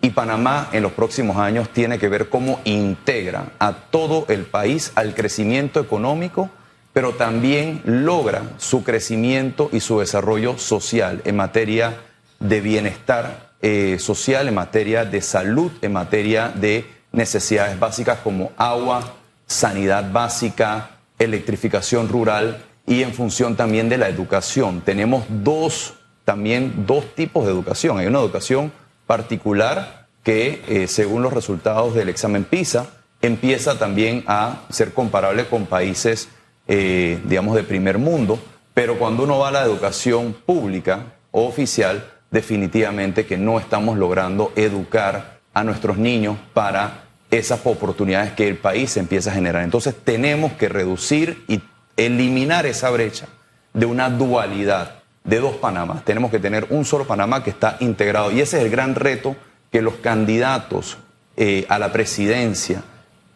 Y 0.00 0.10
Panamá 0.10 0.68
en 0.72 0.82
los 0.82 0.92
próximos 0.92 1.36
años 1.38 1.70
tiene 1.70 1.98
que 1.98 2.08
ver 2.08 2.28
cómo 2.28 2.60
integra 2.64 3.46
a 3.58 3.72
todo 3.72 4.26
el 4.28 4.44
país 4.44 4.92
al 4.94 5.14
crecimiento 5.14 5.80
económico, 5.80 6.50
pero 6.92 7.14
también 7.14 7.82
logra 7.84 8.42
su 8.58 8.84
crecimiento 8.84 9.68
y 9.72 9.80
su 9.80 9.98
desarrollo 9.98 10.56
social 10.58 11.20
en 11.24 11.36
materia 11.36 11.96
de 12.38 12.60
bienestar 12.60 13.50
eh, 13.60 13.98
social, 13.98 14.46
en 14.46 14.54
materia 14.54 15.04
de 15.04 15.20
salud, 15.20 15.72
en 15.82 15.92
materia 15.92 16.48
de 16.48 16.86
necesidades 17.10 17.78
básicas 17.78 18.18
como 18.18 18.52
agua, 18.56 19.14
sanidad 19.46 20.12
básica, 20.12 20.90
electrificación 21.18 22.08
rural 22.08 22.64
y 22.86 23.02
en 23.02 23.12
función 23.12 23.56
también 23.56 23.88
de 23.88 23.98
la 23.98 24.08
educación. 24.08 24.80
Tenemos 24.82 25.24
dos, 25.28 25.94
también 26.24 26.86
dos 26.86 27.14
tipos 27.16 27.44
de 27.44 27.50
educación. 27.50 27.98
Hay 27.98 28.06
una 28.06 28.20
educación 28.20 28.72
particular 29.08 30.06
que, 30.22 30.62
eh, 30.68 30.86
según 30.86 31.22
los 31.22 31.32
resultados 31.32 31.94
del 31.94 32.10
examen 32.10 32.44
PISA, 32.44 32.86
empieza 33.22 33.78
también 33.78 34.22
a 34.28 34.60
ser 34.68 34.92
comparable 34.92 35.46
con 35.46 35.66
países, 35.66 36.28
eh, 36.68 37.18
digamos, 37.24 37.56
de 37.56 37.64
primer 37.64 37.98
mundo, 37.98 38.38
pero 38.74 38.98
cuando 38.98 39.24
uno 39.24 39.38
va 39.38 39.48
a 39.48 39.52
la 39.52 39.62
educación 39.62 40.36
pública 40.46 41.14
o 41.30 41.46
oficial, 41.46 42.04
definitivamente 42.30 43.24
que 43.24 43.38
no 43.38 43.58
estamos 43.58 43.96
logrando 43.96 44.52
educar 44.54 45.40
a 45.54 45.64
nuestros 45.64 45.96
niños 45.96 46.36
para 46.52 47.04
esas 47.30 47.60
oportunidades 47.64 48.32
que 48.32 48.46
el 48.46 48.58
país 48.58 48.96
empieza 48.98 49.30
a 49.30 49.34
generar. 49.34 49.64
Entonces 49.64 49.94
tenemos 50.04 50.52
que 50.52 50.68
reducir 50.68 51.44
y 51.48 51.62
eliminar 51.96 52.66
esa 52.66 52.90
brecha 52.90 53.26
de 53.72 53.86
una 53.86 54.10
dualidad 54.10 54.97
de 55.28 55.40
dos 55.40 55.56
Panamas. 55.56 56.04
Tenemos 56.04 56.30
que 56.30 56.38
tener 56.38 56.66
un 56.70 56.84
solo 56.86 57.06
Panamá 57.06 57.44
que 57.44 57.50
está 57.50 57.76
integrado. 57.80 58.32
Y 58.32 58.40
ese 58.40 58.58
es 58.58 58.64
el 58.64 58.70
gran 58.70 58.94
reto 58.94 59.36
que 59.70 59.82
los 59.82 59.94
candidatos 59.96 60.96
eh, 61.36 61.66
a 61.68 61.78
la 61.78 61.92
presidencia 61.92 62.82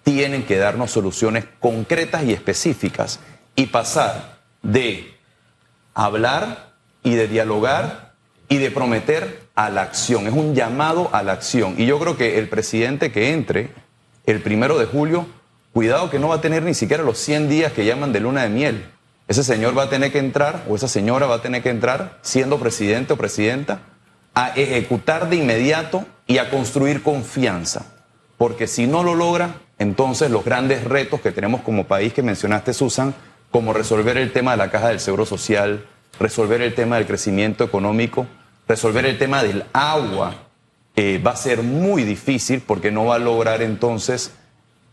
tienen 0.03 0.45
que 0.45 0.57
darnos 0.57 0.91
soluciones 0.91 1.45
concretas 1.61 2.25
y 2.25 2.33
específicas 2.33 3.21
y 3.55 3.67
pasar 3.67 4.39
de 4.63 5.15
hablar 5.95 6.73
y 7.03 7.15
de 7.15 7.29
dialogar 7.29 8.15
y 8.49 8.57
de 8.57 8.71
prometer 8.71 9.43
a 9.55 9.69
la 9.69 9.83
acción. 9.83 10.27
Es 10.27 10.33
un 10.33 10.55
llamado 10.55 11.11
a 11.13 11.23
la 11.23 11.33
acción. 11.33 11.75
Y 11.77 11.85
yo 11.85 11.99
creo 11.99 12.17
que 12.17 12.39
el 12.39 12.49
presidente 12.49 13.13
que 13.13 13.35
entre 13.35 13.71
el 14.25 14.41
primero 14.41 14.79
de 14.79 14.87
julio, 14.87 15.27
cuidado 15.75 16.09
que 16.09 16.19
no 16.19 16.29
va 16.29 16.37
a 16.37 16.41
tener 16.41 16.63
ni 16.63 16.75
siquiera 16.75 17.03
los 17.03 17.19
100 17.19 17.51
días 17.51 17.73
que 17.73 17.85
llaman 17.85 18.15
de 18.15 18.21
luna 18.21 18.45
de 18.45 18.49
miel. 18.49 18.87
Ese 19.33 19.45
señor 19.45 19.75
va 19.79 19.85
a 19.85 19.89
tener 19.89 20.13
que 20.13 20.19
entrar, 20.19 20.63
o 20.69 20.77
esa 20.77 20.89
señora 20.89 21.25
va 21.25 21.37
a 21.37 21.41
tener 21.41 21.63
que 21.63 21.71
entrar, 21.71 22.19
siendo 22.21 22.59
presidente 22.59 23.15
o 23.15 23.17
presidenta, 23.17 23.81
a 24.35 24.49
ejecutar 24.49 25.31
de 25.31 25.37
inmediato 25.37 26.05
y 26.27 26.37
a 26.37 26.51
construir 26.51 27.03
confianza. 27.03 27.87
Porque 28.37 28.67
si 28.67 28.87
no 28.87 29.03
lo 29.03 29.15
logra, 29.15 29.55
entonces 29.79 30.31
los 30.31 30.45
grandes 30.45 30.85
retos 30.85 31.23
que 31.23 31.33
tenemos 31.33 31.63
como 31.63 31.87
país 31.87 32.13
que 32.13 32.23
mencionaste, 32.23 32.75
Susan, 32.75 33.15
como 33.51 33.73
resolver 33.73 34.19
el 34.19 34.35
tema 34.35 34.51
de 34.51 34.59
la 34.59 34.71
caja 34.71 34.89
del 34.89 35.01
seguro 35.01 35.25
social, 35.25 35.87
resolver 36.21 36.61
el 36.61 36.75
tema 36.75 36.97
del 36.97 37.07
crecimiento 37.07 37.65
económico, 37.65 38.27
resolver 38.69 39.07
el 39.07 39.17
tema 39.17 39.43
del 39.43 39.65
agua, 39.73 40.35
eh, 40.95 41.23
va 41.27 41.31
a 41.31 41.37
ser 41.37 41.63
muy 41.63 42.03
difícil 42.05 42.61
porque 42.61 42.91
no 42.91 43.07
va 43.07 43.15
a 43.15 43.19
lograr 43.19 43.63
entonces 43.63 44.33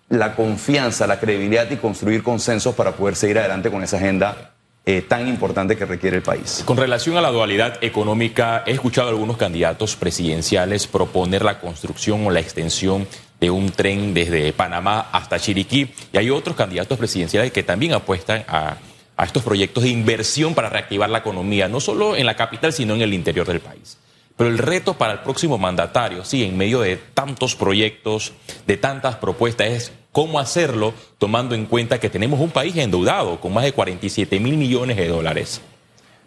la 0.10 0.36
confianza, 0.36 1.08
la 1.08 1.20
credibilidad 1.20 1.70
y 1.70 1.78
construir 1.78 2.24
consensos 2.24 2.75
para 2.75 2.94
poder 2.94 3.16
seguir 3.16 3.39
adelante 3.39 3.70
con 3.70 3.84
esa 3.84 3.98
agenda 3.98 4.54
eh, 4.86 5.04
tan 5.04 5.28
importante 5.28 5.78
que 5.78 5.86
requiere 5.86 6.18
el 6.18 6.24
país. 6.24 6.63
Con 6.66 6.78
relación 6.78 7.16
a 7.16 7.22
la 7.22 7.30
dualidad 7.30 7.78
económica, 7.82 8.63
he 8.66 8.72
escuchado 8.72 9.08
a 9.08 9.12
algunos 9.12 9.38
candidatos 9.38 9.96
presidenciales 9.96 10.88
proponer 10.88 11.44
la 11.44 11.60
construcción 11.60 12.25
o 12.25 12.32
la 12.32 12.39
extensión 12.39 13.08
de 13.39 13.51
un 13.51 13.70
tren 13.70 14.13
desde 14.13 14.51
Panamá 14.51 15.10
hasta 15.12 15.39
Chiriquí 15.39 15.94
y 16.12 16.18
hay 16.18 16.30
otros 16.32 16.56
candidatos 16.56 16.98
presidenciales 16.98 17.51
que 17.51 17.62
también 17.62 17.94
apuestan 17.94 18.44
a, 18.48 18.78
a 19.16 19.25
estos 19.25 19.44
proyectos 19.44 19.84
de 19.84 19.89
inversión 19.89 20.56
para 20.56 20.70
reactivar 20.70 21.10
la 21.10 21.20
economía, 21.20 21.68
no 21.68 21.80
solo 21.80 22.16
en 22.16 22.25
la 22.25 22.36
capital, 22.36 22.74
sino 22.74 22.96
en 22.96 23.01
el 23.01 23.13
interior 23.13 23.46
del 23.46 23.60
país. 23.60 23.98
Pero 24.39 24.50
el 24.50 24.58
reto 24.58 24.94
para 24.94 25.12
el 25.12 25.20
próximo 25.20 25.58
mandatario, 25.58 26.24
sí, 26.24 26.46
en 26.46 26.58
medio 26.58 26.80
de 26.80 26.96
tantos 26.96 27.56
proyectos, 27.58 28.32
de 28.66 28.78
tantas 28.78 29.18
propuestas, 29.18 29.68
es 29.68 29.92
cómo 30.12 30.39
hacerlo 30.39 30.94
tomando 31.18 31.56
en 31.56 31.66
cuenta 31.66 32.00
que 32.00 32.10
tenemos 32.10 32.39
un 32.39 32.51
país 32.51 32.75
endeudado 32.75 33.39
con 33.39 33.54
más 33.54 33.63
de 33.63 33.74
47 33.74 34.39
mil 34.39 34.58
millones 34.58 34.98
de 34.98 35.08
dólares. 35.08 35.62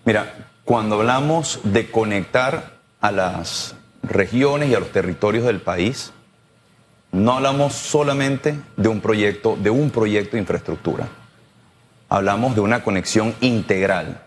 Mira, 0.04 0.50
cuando 0.64 0.96
hablamos 0.96 1.60
de 1.64 1.90
conectar 1.90 2.78
a 3.00 3.12
las 3.12 3.74
regiones 4.02 4.70
y 4.70 4.74
a 4.74 4.80
los 4.80 4.92
territorios 4.92 5.44
del 5.44 5.60
país, 5.60 6.12
no 7.10 7.32
hablamos 7.32 7.74
solamente 7.74 8.56
de 8.76 8.88
un 8.88 9.00
proyecto, 9.00 9.56
de 9.60 9.70
un 9.70 9.90
proyecto 9.90 10.32
de 10.32 10.40
infraestructura. 10.40 11.08
Hablamos 12.08 12.54
de 12.54 12.60
una 12.60 12.82
conexión 12.82 13.34
integral. 13.40 14.22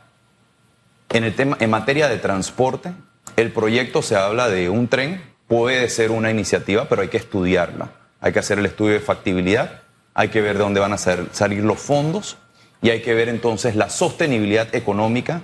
En, 1.10 1.24
el 1.24 1.36
tema, 1.36 1.58
en 1.60 1.70
materia 1.70 2.08
de 2.08 2.18
transporte, 2.18 2.92
el 3.38 3.52
proyecto 3.52 4.02
se 4.02 4.16
habla 4.16 4.50
de 4.50 4.70
un 4.70 4.88
tren, 4.88 5.22
puede 5.48 5.90
ser 5.90 6.12
una 6.12 6.32
iniciativa, 6.32 6.88
pero 6.88 7.02
hay 7.02 7.08
que 7.08 7.18
estudiarla. 7.18 7.90
Hay 8.22 8.34
que 8.34 8.40
hacer 8.40 8.60
el 8.60 8.66
estudio 8.66 8.94
de 8.94 9.00
factibilidad, 9.00 9.82
hay 10.14 10.30
que 10.30 10.42
ver 10.42 10.58
de 10.58 10.64
dónde 10.64 10.80
van 10.80 10.94
a 10.94 10.98
salir 10.98 11.64
los 11.64 11.80
fondos 11.80 12.38
y 12.82 12.90
hay 12.90 13.02
que 13.02 13.14
ver 13.14 13.30
entonces 13.30 13.76
la 13.76 13.90
sostenibilidad 13.90 14.74
económica 14.74 15.42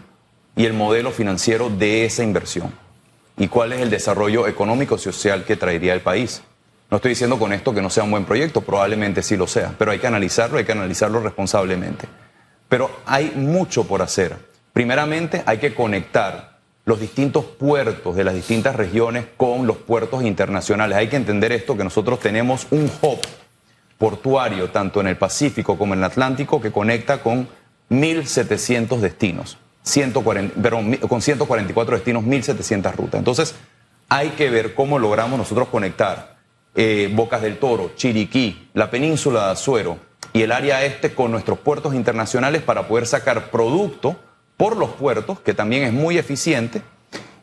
y 0.56 0.66
el 0.66 0.74
modelo 0.74 1.12
financiero 1.12 1.70
de 1.70 2.06
esa 2.06 2.24
inversión. 2.24 2.74
Y 3.38 3.48
cuál 3.48 3.74
es 3.74 3.82
el 3.82 3.90
desarrollo 3.90 4.48
económico 4.48 4.96
y 4.96 5.00
social 5.00 5.44
que 5.44 5.56
traería 5.56 5.94
el 5.94 6.02
país. 6.02 6.42
No 6.90 6.98
estoy 6.98 7.10
diciendo 7.10 7.40
con 7.40 7.54
esto 7.54 7.74
que 7.74 7.82
no 7.82 7.90
sea 7.90 8.04
un 8.04 8.12
buen 8.12 8.26
proyecto, 8.26 8.62
probablemente 8.62 9.24
sí 9.24 9.38
lo 9.38 9.48
sea, 9.48 9.74
pero 9.78 9.92
hay 9.92 10.00
que 10.00 10.08
analizarlo, 10.08 10.58
hay 10.58 10.66
que 10.66 10.74
analizarlo 10.74 11.22
responsablemente. 11.22 12.08
Pero 12.68 12.92
hay 13.06 13.32
mucho 13.36 13.86
por 13.86 14.02
hacer. 14.02 14.36
Primeramente, 14.74 15.44
hay 15.46 15.58
que 15.58 15.74
conectar 15.74 16.51
los 16.86 17.00
distintos 17.00 17.46
puertos 17.46 18.16
de 18.16 18.24
las 18.24 18.34
distintas 18.34 18.76
regiones 18.76 19.26
con 19.38 19.68
los 19.68 19.78
puertos 19.78 20.24
internacionales. 20.24 20.98
Hay 20.98 21.08
que 21.08 21.16
entender 21.16 21.52
esto, 21.52 21.78
que 21.78 21.84
nosotros 21.84 22.20
tenemos 22.20 22.68
un 22.72 22.92
hub 23.02 23.20
portuario, 23.98 24.72
tanto 24.72 25.00
en 25.00 25.08
el 25.08 25.18
Pacífico 25.18 25.78
como 25.78 25.94
en 25.94 26.00
el 26.00 26.06
Atlántico, 26.06 26.60
que 26.60 26.72
conecta 26.72 27.22
con 27.22 27.48
1.700 27.90 29.00
destinos. 29.00 29.58
140, 29.84 30.62
perdón, 30.62 30.96
con 31.08 31.22
144 31.22 31.96
destinos, 31.96 32.24
1.700 32.24 32.96
rutas. 32.96 33.20
Entonces, 33.20 33.56
hay 34.10 34.30
que 34.32 34.50
ver 34.50 34.74
cómo 34.76 35.00
logramos 35.00 35.38
nosotros 35.38 35.68
conectar 35.70 36.38
eh, 36.76 37.12
Bocas 37.14 37.42
del 37.42 37.58
Toro, 37.58 37.92
Chiriquí, 37.96 38.70
la 38.74 38.90
península 38.90 39.46
de 39.46 39.52
Azuero 39.52 39.98
y 40.34 40.42
el 40.42 40.52
área 40.52 40.86
este 40.86 41.14
con 41.14 41.32
nuestros 41.32 41.60
puertos 41.60 41.94
internacionales 41.94 42.62
para 42.62 42.88
poder 42.88 43.06
sacar 43.06 43.52
producto 43.52 44.18
por 44.62 44.78
los 44.78 44.92
puertos, 44.92 45.40
que 45.40 45.56
también 45.56 45.82
es 45.82 45.92
muy 45.92 46.20
eficiente, 46.20 46.84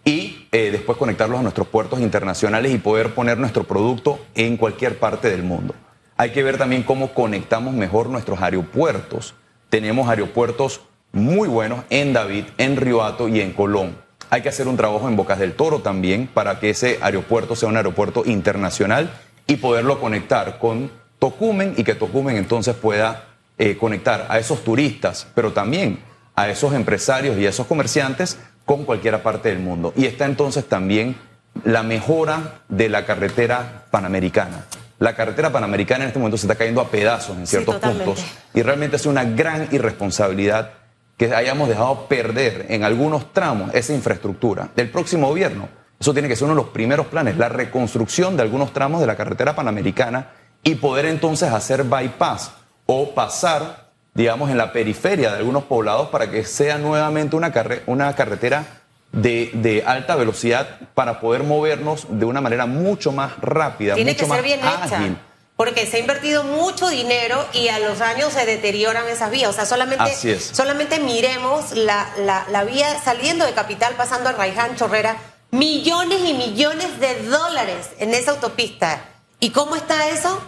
y 0.05 0.47
eh, 0.53 0.69
después 0.71 0.97
conectarlos 0.97 1.41
a 1.41 1.43
nuestros 1.43 1.67
puertos 1.67 1.99
internacionales 1.99 2.73
y 2.73 2.79
poder 2.79 3.13
poner 3.13 3.39
nuestro 3.39 3.65
producto 3.65 4.21
en 4.37 4.57
cualquier 4.57 5.01
parte 5.01 5.29
del 5.29 5.43
mundo. 5.43 5.75
Hay 6.17 6.31
que 6.31 6.45
ver 6.45 6.59
también 6.59 6.85
cómo 6.85 7.13
conectamos 7.15 7.75
mejor 7.75 8.09
nuestros 8.09 8.41
aeropuertos. 8.41 9.35
Tenemos 9.69 10.09
aeropuertos 10.09 10.83
muy 11.11 11.49
buenos 11.49 11.81
en 11.91 12.13
David, 12.13 12.45
en 12.57 12.77
Riohato 12.77 13.27
y 13.27 13.41
en 13.41 13.53
Colón. 13.53 13.97
Hay 14.31 14.43
que 14.43 14.51
hacer 14.51 14.69
un 14.69 14.77
trabajo 14.77 15.09
en 15.09 15.17
Bocas 15.17 15.41
del 15.41 15.55
Toro 15.55 15.81
también 15.81 16.29
para 16.33 16.61
que 16.61 16.71
ese 16.71 17.01
aeropuerto 17.03 17.57
sea 17.57 17.69
un 17.69 17.79
aeropuerto 17.79 18.23
internacional 18.27 19.11
y 19.49 19.57
poderlo 19.57 19.99
conectar 19.99 20.61
con 20.61 20.93
Tocumen 21.19 21.75
y 21.77 21.83
que 21.83 21.97
Tocumen 21.97 22.37
entonces 22.37 22.77
pueda 22.77 23.25
eh, 23.59 23.77
conectar 23.77 24.29
a 24.29 24.39
esos 24.39 24.63
turistas, 24.63 25.27
pero 25.35 25.53
también 25.53 26.07
a 26.39 26.49
esos 26.49 26.73
empresarios 26.73 27.37
y 27.37 27.47
a 27.47 27.51
esos 27.51 27.67
comerciantes 27.67 28.39
con 28.65 28.85
cualquier 28.85 29.21
parte 29.23 29.49
del 29.49 29.59
mundo. 29.59 29.93
Y 29.97 30.07
está 30.07 30.25
entonces 30.25 30.69
también 30.69 31.17
la 31.65 31.83
mejora 31.83 32.61
de 32.69 32.89
la 32.89 33.05
carretera 33.05 33.87
panamericana. 33.91 34.67
La 35.01 35.17
carretera 35.17 35.51
panamericana 35.51 36.05
en 36.05 36.09
este 36.09 36.21
momento 36.21 36.37
se 36.37 36.47
está 36.47 36.55
cayendo 36.55 36.81
a 36.81 36.93
pedazos 36.93 37.37
en 37.37 37.47
ciertos 37.49 37.75
puntos 37.77 38.25
y 38.55 38.63
realmente 38.63 38.95
es 38.95 39.07
una 39.07 39.25
gran 39.25 39.69
irresponsabilidad 39.73 40.75
que 41.17 41.35
hayamos 41.35 41.69
dejado 41.69 42.07
perder 42.07 42.67
en 42.69 42.85
algunos 42.85 43.33
tramos 43.33 43.75
esa 43.75 43.93
infraestructura. 43.93 44.69
Del 44.77 44.91
próximo 44.91 45.27
gobierno, 45.27 45.69
eso 45.99 46.13
tiene 46.13 46.29
que 46.29 46.37
ser 46.37 46.45
uno 46.45 46.55
de 46.55 46.63
los 46.63 46.71
primeros 46.71 47.09
planes, 47.09 47.37
la 47.37 47.49
reconstrucción 47.49 48.37
de 48.37 48.45
algunos 48.45 48.73
tramos 48.73 49.01
de 49.01 49.09
la 49.09 49.17
carretera 49.17 49.57
panamericana 49.57 50.31
y 50.63 50.77
poder 50.77 51.07
entonces 51.07 51.51
hacer 51.51 51.83
bypass 51.83 52.53
o 52.87 53.13
pasar, 53.13 53.88
digamos, 54.15 54.51
en 54.51 54.59
la 54.59 54.73
periferia 54.73 55.31
de 55.31 55.39
algunos 55.39 55.65
poblados 55.65 56.09
para 56.09 56.31
que 56.31 56.45
sea 56.45 56.79
nuevamente 56.79 57.37
una, 57.37 57.53
una 57.87 58.15
carretera 58.15 58.67
de, 59.13 59.83
alta 59.87 60.17
velocidad 60.17 60.81
para 60.95 61.21
poder 61.21 61.43
movernos 61.43 62.07
de 62.09 62.25
una 62.25 62.41
manera 62.41 62.67
mucho 62.67 63.13
más 63.13 63.39
rápida, 63.41 63.95
Tiene 63.95 64.13
mucho 64.13 64.25
que 64.25 64.27
ser 64.27 64.37
más 64.37 64.45
bien 64.45 64.61
ágil. 64.65 65.13
Hecha 65.13 65.29
porque 65.59 65.87
se 65.87 65.97
ha 65.97 65.99
invertido 65.99 66.45
mucho 66.45 66.89
dinero 66.89 67.45
y 67.53 67.67
a 67.67 67.81
los 67.81 68.01
años 68.01 68.33
se 68.33 68.47
deterioran 68.47 69.09
esas 69.09 69.29
vías. 69.33 69.51
O 69.51 69.53
sea, 69.53 69.67
solamente, 69.67 70.39
solamente 70.39 71.01
miremos 71.01 71.73
la, 71.73 72.09
la, 72.49 72.63
vía 72.63 72.97
saliendo 73.03 73.45
de 73.45 73.55
Capital, 73.55 73.95
pasando 73.97 74.29
a 74.29 74.33
Raiján, 74.35 74.77
Chorrera, 74.77 75.17
millones 75.51 76.21
y 76.25 76.35
millones 76.35 77.01
de 77.01 77.25
dólares 77.25 77.89
en 77.99 78.15
esa 78.15 78.31
autopista. 78.31 79.03
¿Y 79.41 79.51
cómo 79.51 79.75
está 79.75 80.11
eso? 80.11 80.41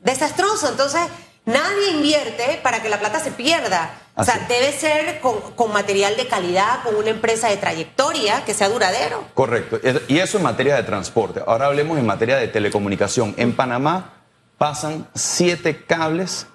Desastroso. 0.00 0.70
Entonces, 0.70 1.02
nadie 1.46 1.92
invierte 1.92 2.60
para 2.62 2.82
que 2.82 2.90
la 2.90 2.98
plata 2.98 3.20
se 3.20 3.30
pierda. 3.30 4.02
o 4.14 4.24
sea, 4.24 4.46
debe 4.48 4.72
ser 4.72 5.20
con, 5.20 5.40
con, 5.54 5.72
material 5.72 6.16
de 6.16 6.26
calidad, 6.26 6.82
con 6.82 6.96
una 6.96 7.10
empresa 7.10 7.48
de 7.48 7.56
trayectoria 7.56 8.44
que 8.44 8.52
sea 8.52 8.68
duradero. 8.68 9.24
Correcto. 9.32 9.80
Y 10.08 10.18
eso 10.18 10.36
en 10.36 10.44
materia 10.44 10.76
de 10.76 10.82
transporte. 10.82 11.40
Ahora 11.46 11.66
hablemos 11.66 11.98
en 11.98 12.06
materia 12.06 12.36
de 12.36 12.48
telecomunicación. 12.48 13.34
En 13.38 13.54
Panamá 13.54 14.14
pasan 14.58 15.08
siete 15.14 15.84
cables 15.84 16.46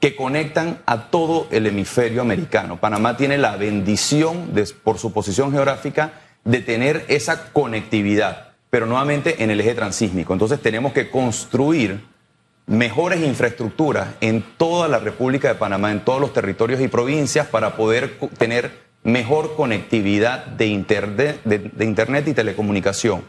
que 0.00 0.16
conectan 0.16 0.80
a 0.86 1.10
todo 1.10 1.46
el 1.50 1.66
hemisferio 1.66 2.22
americano. 2.22 2.80
Panamá 2.80 3.16
tiene 3.16 3.36
la 3.36 3.56
bendición, 3.56 4.50
por 4.82 4.98
su 4.98 5.12
posición 5.12 5.52
geográfica, 5.52 6.12
de 6.44 6.60
tener 6.60 7.04
esa 7.08 7.52
conectividad, 7.52 8.54
pero 8.70 8.86
nuevamente 8.86 9.42
en 9.44 9.50
el 9.50 9.60
eje 9.60 9.74
transísmico. 9.74 10.32
Entonces 10.32 10.60
tenemos 10.62 10.94
que 10.94 11.10
construir 11.10 12.09
mejores 12.70 13.20
infraestructuras 13.20 14.10
en 14.20 14.44
toda 14.56 14.86
la 14.86 15.00
República 15.00 15.48
de 15.48 15.56
Panamá, 15.56 15.90
en 15.90 16.04
todos 16.04 16.20
los 16.20 16.32
territorios 16.32 16.80
y 16.80 16.86
provincias, 16.86 17.48
para 17.48 17.74
poder 17.74 18.16
tener 18.38 18.70
mejor 19.02 19.56
conectividad 19.56 20.46
de 20.46 20.66
internet, 20.66 21.40
y 22.28 22.32
telecomunicación. 22.32 23.24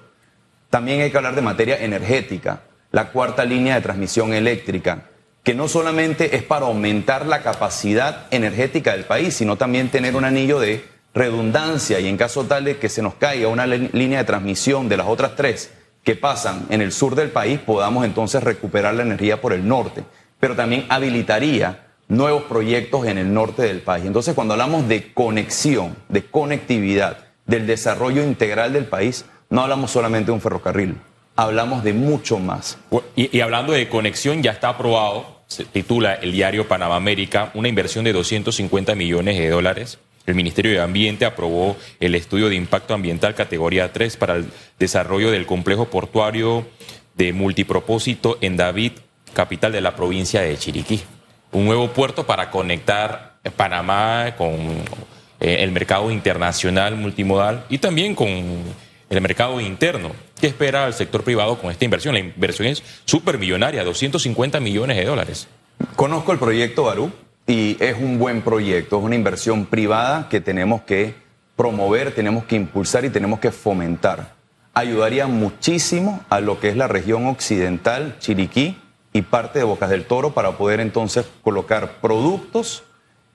También 0.70 1.02
hay 1.02 1.10
que 1.10 1.18
hablar 1.18 1.34
de 1.34 1.42
materia 1.42 1.84
energética 1.84 2.62
la 2.92 3.10
cuarta 3.12 3.44
línea 3.44 3.76
de 3.76 3.82
transmisión 3.82 4.32
eléctrica, 4.32 5.06
que 5.44 5.56
no 5.56 5.68
solamente 5.68 6.36
es 6.36 6.44
para 6.44 6.68
aumentar 6.68 7.26
la 7.26 7.42
capacidad 7.42 8.28
energética 8.30 8.92
del 8.92 9.06
país, 9.06 9.34
sino 9.34 9.56
también 9.56 9.90
tener 9.90 10.16
un 10.16 10.26
anillo 10.26 10.60
de 10.60 10.86
redundancia 11.16 12.00
y 12.00 12.08
en 12.08 12.18
caso 12.18 12.44
tal 12.44 12.66
de 12.66 12.78
que 12.78 12.90
se 12.90 13.02
nos 13.02 13.16
caiga 13.16 13.48
una 13.48 13.66
línea 13.66 14.20
de 14.20 14.26
transmisión 14.26 14.88
de 14.88 14.98
las 14.98 15.08
otras 15.08 15.36
tres 15.36 15.72
que 16.04 16.16
pasan 16.16 16.66
en 16.70 16.82
el 16.82 16.92
sur 16.92 17.16
del 17.16 17.30
país, 17.30 17.60
podamos 17.60 18.06
entonces 18.06 18.44
recuperar 18.44 18.94
la 18.96 19.04
energía 19.04 19.42
por 19.42 19.54
el 19.54 19.68
norte. 19.68 20.04
Pero 20.40 20.56
también 20.56 20.86
habilitaría 20.90 21.88
nuevos 22.08 22.44
proyectos 22.44 23.06
en 23.06 23.18
el 23.18 23.34
norte 23.34 23.62
del 23.62 23.82
país. 23.82 24.06
Entonces, 24.06 24.34
cuando 24.34 24.54
hablamos 24.54 24.88
de 24.88 25.14
conexión, 25.14 25.96
de 26.10 26.24
conectividad, 26.26 27.18
del 27.46 27.68
desarrollo 27.68 28.24
integral 28.24 28.74
del 28.74 28.86
país, 28.86 29.26
no 29.50 29.62
hablamos 29.62 29.92
solamente 29.92 30.28
de 30.28 30.32
un 30.34 30.42
ferrocarril, 30.42 30.98
hablamos 31.36 31.84
de 31.84 31.94
mucho 31.94 32.40
más. 32.40 32.78
Y, 33.16 33.40
hablando 33.42 33.74
de 33.74 33.90
conexión, 33.90 34.42
ya 34.42 34.52
está 34.52 34.70
aprobado, 34.70 35.42
se 35.48 35.66
titula 35.66 36.16
el 36.16 36.32
diario 36.32 36.68
Panamá 36.68 36.96
América, 36.96 37.52
una 37.54 37.68
inversión 37.68 38.06
de 38.06 38.14
250 38.14 38.96
millones 38.96 39.38
de 39.38 39.50
dólares. 39.50 40.00
El 40.26 40.36
Ministerio 40.36 40.72
de 40.72 40.80
Ambiente 40.80 41.26
aprobó 41.26 41.76
el 42.00 42.16
estudio 42.16 42.50
de 42.50 42.56
impacto 42.56 42.94
ambiental 42.94 43.36
categoría 43.36 43.92
3 43.92 44.18
para 44.18 44.36
el 44.36 44.46
desarrollo 44.78 45.32
del 45.32 45.46
complejo 45.46 45.86
portuario 45.86 46.66
de 47.16 47.34
multipropósito 47.34 48.38
en 48.42 48.58
David, 48.58 48.94
capital 49.34 49.72
de 49.72 49.82
la 49.82 49.96
provincia 49.96 50.42
de 50.42 50.58
Chiriquí. 50.58 51.02
Un 51.52 51.66
nuevo 51.66 51.90
puerto 51.90 52.26
para 52.26 52.50
conectar 52.52 53.40
Panamá 53.56 54.36
con 54.38 54.50
eh, 55.40 55.58
el 55.60 55.72
mercado 55.72 56.12
internacional 56.12 56.96
multimodal 56.96 57.66
y 57.70 57.80
también 57.80 58.14
con 58.16 58.28
el 58.30 59.22
mercado 59.22 59.60
interno. 59.60 60.12
¿Qué 60.40 60.48
espera 60.48 60.88
el 60.88 60.94
sector 60.94 61.24
privado 61.24 61.60
con 61.60 61.72
esta 61.72 61.84
inversión? 61.84 62.14
La 62.14 62.20
inversión 62.20 62.68
es 62.68 62.84
súper 63.06 63.38
millonaria, 63.38 63.84
250 63.84 64.60
millones 64.60 64.98
de 64.98 65.06
dólares. 65.06 65.48
Conozco 65.96 66.32
el 66.32 66.40
proyecto 66.40 66.84
Barú 66.84 67.12
y 67.48 67.78
es 67.80 67.98
un 67.98 68.20
buen 68.20 68.42
proyecto, 68.42 68.98
es 68.98 69.04
una 69.04 69.16
inversión 69.16 69.66
privada 69.66 70.28
que 70.30 70.42
tenemos 70.42 70.82
que 70.82 71.16
promover, 71.56 72.14
tenemos 72.14 72.46
que 72.46 72.56
impulsar 72.56 73.06
y 73.06 73.10
tenemos 73.10 73.40
que 73.40 73.52
fomentar. 73.52 74.34
Ayudaría 74.74 75.28
muchísimo 75.28 76.22
a 76.30 76.40
lo 76.40 76.60
que 76.60 76.70
es 76.70 76.78
la 76.78 76.88
región 76.88 77.28
occidental, 77.28 78.16
Chiriquí 78.20 78.78
y 79.14 79.22
parte 79.24 79.60
de 79.60 79.66
Bocas 79.66 79.90
del 79.90 80.06
Toro 80.06 80.34
para 80.34 80.54
poder 80.54 80.80
entonces 80.80 81.26
colocar 81.44 82.00
productos 82.02 82.84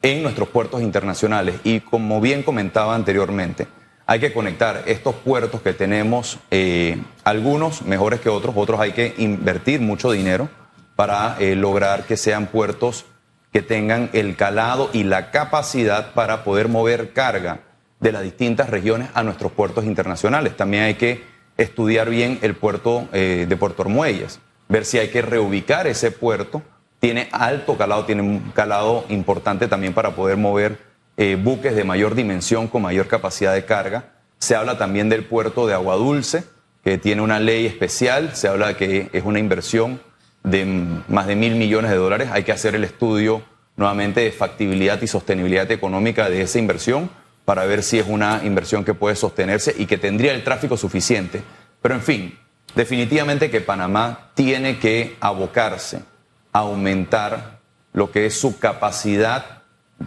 en 0.02 0.22
nuestros 0.22 0.48
puertos 0.48 0.82
internacionales. 0.82 1.56
Y 1.62 1.80
como 1.80 2.20
bien 2.20 2.42
comentaba 2.42 2.94
anteriormente, 2.94 3.66
hay 4.06 4.20
que 4.20 4.32
conectar 4.32 4.84
estos 4.86 5.14
puertos 5.16 5.60
que 5.60 5.72
tenemos, 5.72 6.38
eh, 6.50 6.98
algunos 7.24 7.82
mejores 7.82 8.20
que 8.20 8.28
otros, 8.28 8.54
otros 8.56 8.80
hay 8.80 8.92
que 8.92 9.14
invertir 9.18 9.80
mucho 9.80 10.10
dinero 10.12 10.48
para 10.94 11.36
eh, 11.38 11.54
lograr 11.54 12.04
que 12.04 12.16
sean 12.16 12.46
puertos 12.46 13.04
que 13.56 13.62
tengan 13.62 14.10
el 14.12 14.36
calado 14.36 14.90
y 14.92 15.04
la 15.04 15.30
capacidad 15.30 16.12
para 16.12 16.44
poder 16.44 16.68
mover 16.68 17.14
carga 17.14 17.60
de 18.00 18.12
las 18.12 18.22
distintas 18.22 18.68
regiones 18.68 19.08
a 19.14 19.22
nuestros 19.22 19.50
puertos 19.50 19.86
internacionales. 19.86 20.54
También 20.58 20.82
hay 20.82 20.96
que 20.96 21.24
estudiar 21.56 22.10
bien 22.10 22.38
el 22.42 22.54
puerto 22.54 23.08
eh, 23.14 23.46
de 23.48 23.56
Puerto 23.56 23.80
Ormuelles, 23.80 24.40
ver 24.68 24.84
si 24.84 24.98
hay 24.98 25.08
que 25.08 25.22
reubicar 25.22 25.86
ese 25.86 26.10
puerto. 26.10 26.60
Tiene 27.00 27.30
alto 27.32 27.78
calado, 27.78 28.04
tiene 28.04 28.20
un 28.20 28.52
calado 28.54 29.06
importante 29.08 29.68
también 29.68 29.94
para 29.94 30.10
poder 30.10 30.36
mover 30.36 30.78
eh, 31.16 31.38
buques 31.42 31.74
de 31.74 31.84
mayor 31.84 32.14
dimensión 32.14 32.68
con 32.68 32.82
mayor 32.82 33.08
capacidad 33.08 33.54
de 33.54 33.64
carga. 33.64 34.12
Se 34.38 34.54
habla 34.54 34.76
también 34.76 35.08
del 35.08 35.24
puerto 35.24 35.66
de 35.66 35.72
Agua 35.72 35.96
Dulce, 35.96 36.44
que 36.84 36.98
tiene 36.98 37.22
una 37.22 37.40
ley 37.40 37.64
especial. 37.64 38.36
Se 38.36 38.48
habla 38.48 38.66
de 38.66 38.76
que 38.76 39.08
es 39.14 39.24
una 39.24 39.38
inversión 39.38 40.02
de 40.46 40.64
más 41.09 41.26
de 41.26 41.37
mil 41.37 41.56
millones 41.56 41.90
de 41.90 41.96
dólares. 41.96 42.28
Hay 42.32 42.44
que 42.44 42.52
hacer 42.52 42.74
el 42.74 42.85
estudio 42.85 43.42
nuevamente 43.76 44.20
de 44.20 44.32
factibilidad 44.32 45.02
y 45.02 45.06
sostenibilidad 45.06 45.70
económica 45.70 46.30
de 46.30 46.40
esa 46.40 46.59
inversión 46.59 47.11
para 47.44 47.66
ver 47.66 47.82
si 47.82 47.98
es 47.98 48.06
una 48.09 48.40
inversión 48.44 48.85
que 48.85 48.94
puede 48.94 49.16
sostenerse 49.16 49.74
y 49.76 49.87
que 49.87 49.98
tendría 49.98 50.32
el 50.32 50.44
tráfico 50.44 50.76
suficiente. 50.76 51.42
Pero 51.82 51.94
en 51.94 52.00
fin, 52.00 52.38
definitivamente 52.74 53.50
que 53.50 53.61
Panamá 53.61 54.30
tiene 54.35 54.78
que 54.78 55.16
abocarse 55.20 56.02
a 56.52 56.61
aumentar 56.61 57.59
lo 57.92 58.11
que 58.11 58.26
es 58.26 58.38
su 58.38 58.59
capacidad 58.59 59.62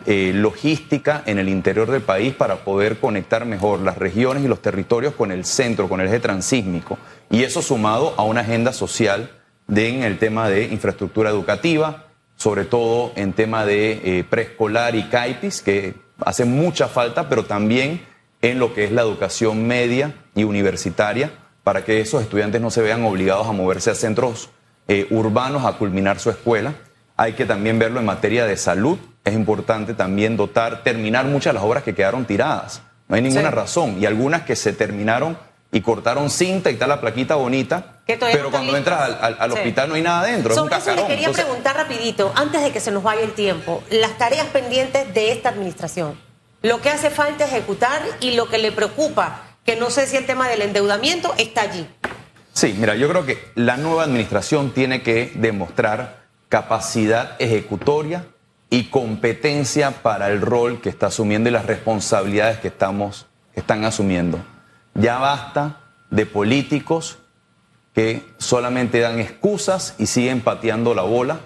eh, 0.06 0.32
logística 0.34 1.23
en 1.25 1.39
el 1.39 1.49
interior 1.49 1.91
del 1.91 2.02
país 2.02 2.34
para 2.34 2.58
poder 2.58 2.99
conectar 2.99 3.45
mejor 3.45 3.80
las 3.80 3.97
regiones 3.97 4.45
y 4.45 4.47
los 4.47 4.62
territorios 4.62 5.15
con 5.15 5.32
el 5.32 5.43
centro, 5.43 5.89
con 5.89 5.99
el 5.99 6.08
eje 6.08 6.19
transísmico. 6.19 6.97
Y 7.30 7.43
eso 7.43 7.62
sumado 7.62 8.13
a 8.17 8.23
una 8.23 8.41
agenda 8.41 8.71
social 8.71 9.32
de, 9.69 9.89
en 9.89 10.03
el 10.03 10.17
tema 10.17 10.49
de 10.49 10.65
infraestructura 10.65 11.29
educativa, 11.29 12.08
sobre 12.36 12.65
todo 12.65 13.13
en 13.15 13.34
tema 13.34 13.65
de 13.65 13.91
eh, 14.03 14.23
preescolar 14.29 14.95
y 14.95 15.03
CAIPIS, 15.03 15.62
que 15.62 15.95
hace 16.19 16.43
mucha 16.43 16.88
falta, 16.88 17.29
pero 17.29 17.45
también 17.45 18.01
en 18.41 18.60
lo 18.60 18.73
que 18.73 18.86
es 18.86 18.91
la 18.91 19.01
educación 19.01 19.67
media 19.67 20.15
y 20.36 20.43
universitaria, 20.43 21.32
para 21.63 21.84
que 21.84 22.01
esos 22.01 22.21
estudiantes 22.21 22.62
no 22.62 22.71
se 22.71 22.82
vean 22.82 23.03
obligados 23.03 23.47
a 23.47 23.51
moverse 23.51 23.91
a 23.91 23.95
centros 23.95 24.49
eh, 24.88 25.05
urbanos 25.12 25.65
a 25.65 25.73
culminar 25.73 26.19
su 26.19 26.29
escuela. 26.29 26.73
Hay 27.15 27.34
que 27.34 27.45
también 27.45 27.77
verlo 27.77 27.99
en 27.99 28.05
materia 28.05 28.45
de 28.45 28.58
salud. 28.58 28.97
Es 29.23 29.34
importante 29.34 29.93
también 29.93 30.38
dotar, 30.38 30.84
terminar 30.84 31.25
muchas 31.25 31.51
de 31.51 31.55
las 31.55 31.63
obras 31.63 31.84
que 31.84 31.93
quedaron 31.93 32.25
tiradas. 32.25 32.82
No 33.08 33.15
hay 33.15 33.21
ninguna 33.21 33.51
razón. 33.51 33.97
Y 33.99 34.05
algunas 34.05 34.43
que 34.43 34.55
se 34.55 34.71
terminaron 34.71 35.38
y 35.71 35.82
cortaron 35.82 36.29
cinta 36.29 36.69
y 36.69 36.73
está 36.73 36.88
la 36.88 36.99
plaquita 36.99 37.36
bonita. 37.36 38.01
pero 38.05 38.49
cuando 38.49 38.75
entras 38.75 39.17
al, 39.21 39.51
hospital 39.51 39.89
no 39.89 39.95
hay 39.95 40.01
nada 40.01 40.25
dentro. 40.25 40.55
Sobre 40.55 40.75
es 40.75 40.84
un 40.86 40.93
eso 40.93 41.01
le 41.01 41.08
quería 41.08 41.32
preguntar 41.32 41.75
rapidito, 41.75 42.32
antes 42.36 42.62
de 42.63 42.71
que 42.71 42.79
se 42.79 42.91
nos 42.91 43.03
vaya 43.03 43.21
el 43.21 43.34
tiempo, 43.34 43.84
las 43.91 44.17
tareas 44.17 44.47
pendientes 44.47 45.13
de 45.13 45.32
esta 45.32 45.49
administración. 45.49 46.19
Lo 46.62 46.82
que 46.82 46.89
hace 46.89 47.10
falta 47.10 47.45
ejecutar 47.45 48.01
y 48.19 48.32
lo 48.32 48.49
que 48.49 48.58
le 48.58 48.71
preocupa, 48.71 49.43
que 49.63 49.75
no 49.75 49.89
sé 49.89 50.08
si 50.08 50.17
el 50.17 50.25
tema 50.25 50.49
del 50.49 50.62
endeudamiento 50.62 51.34
está 51.38 51.62
allí. 51.62 51.88
Sí, 52.53 52.75
mira, 52.77 52.95
yo 52.95 53.08
creo 53.08 53.25
que 53.25 53.39
la 53.55 53.77
nueva 53.77 54.03
administración 54.03 54.71
tiene 54.73 55.01
que 55.01 55.32
demostrar 55.36 56.23
capacidad 56.49 57.36
ejecutoria 57.39 58.25
y 58.69 58.86
competencia 58.86 59.91
para 60.01 60.29
el 60.29 60.41
rol 60.41 60.82
que 60.82 60.89
está 60.89 61.08
asumiendo 61.08 61.49
y 61.49 61.53
las 61.53 61.65
responsabilidades 61.65 62.58
que 62.60 62.67
estamos 62.67 63.27
están 63.53 63.86
asumiendo. 63.86 64.43
Ya 64.99 65.17
basta 65.17 65.77
de 66.09 66.25
políticos 66.25 67.19
que 67.93 68.21
solamente 68.38 68.99
dan 68.99 69.17
excusas 69.17 69.95
y 69.97 70.07
siguen 70.07 70.41
pateando 70.41 70.93
la 70.93 71.03
bola. 71.03 71.39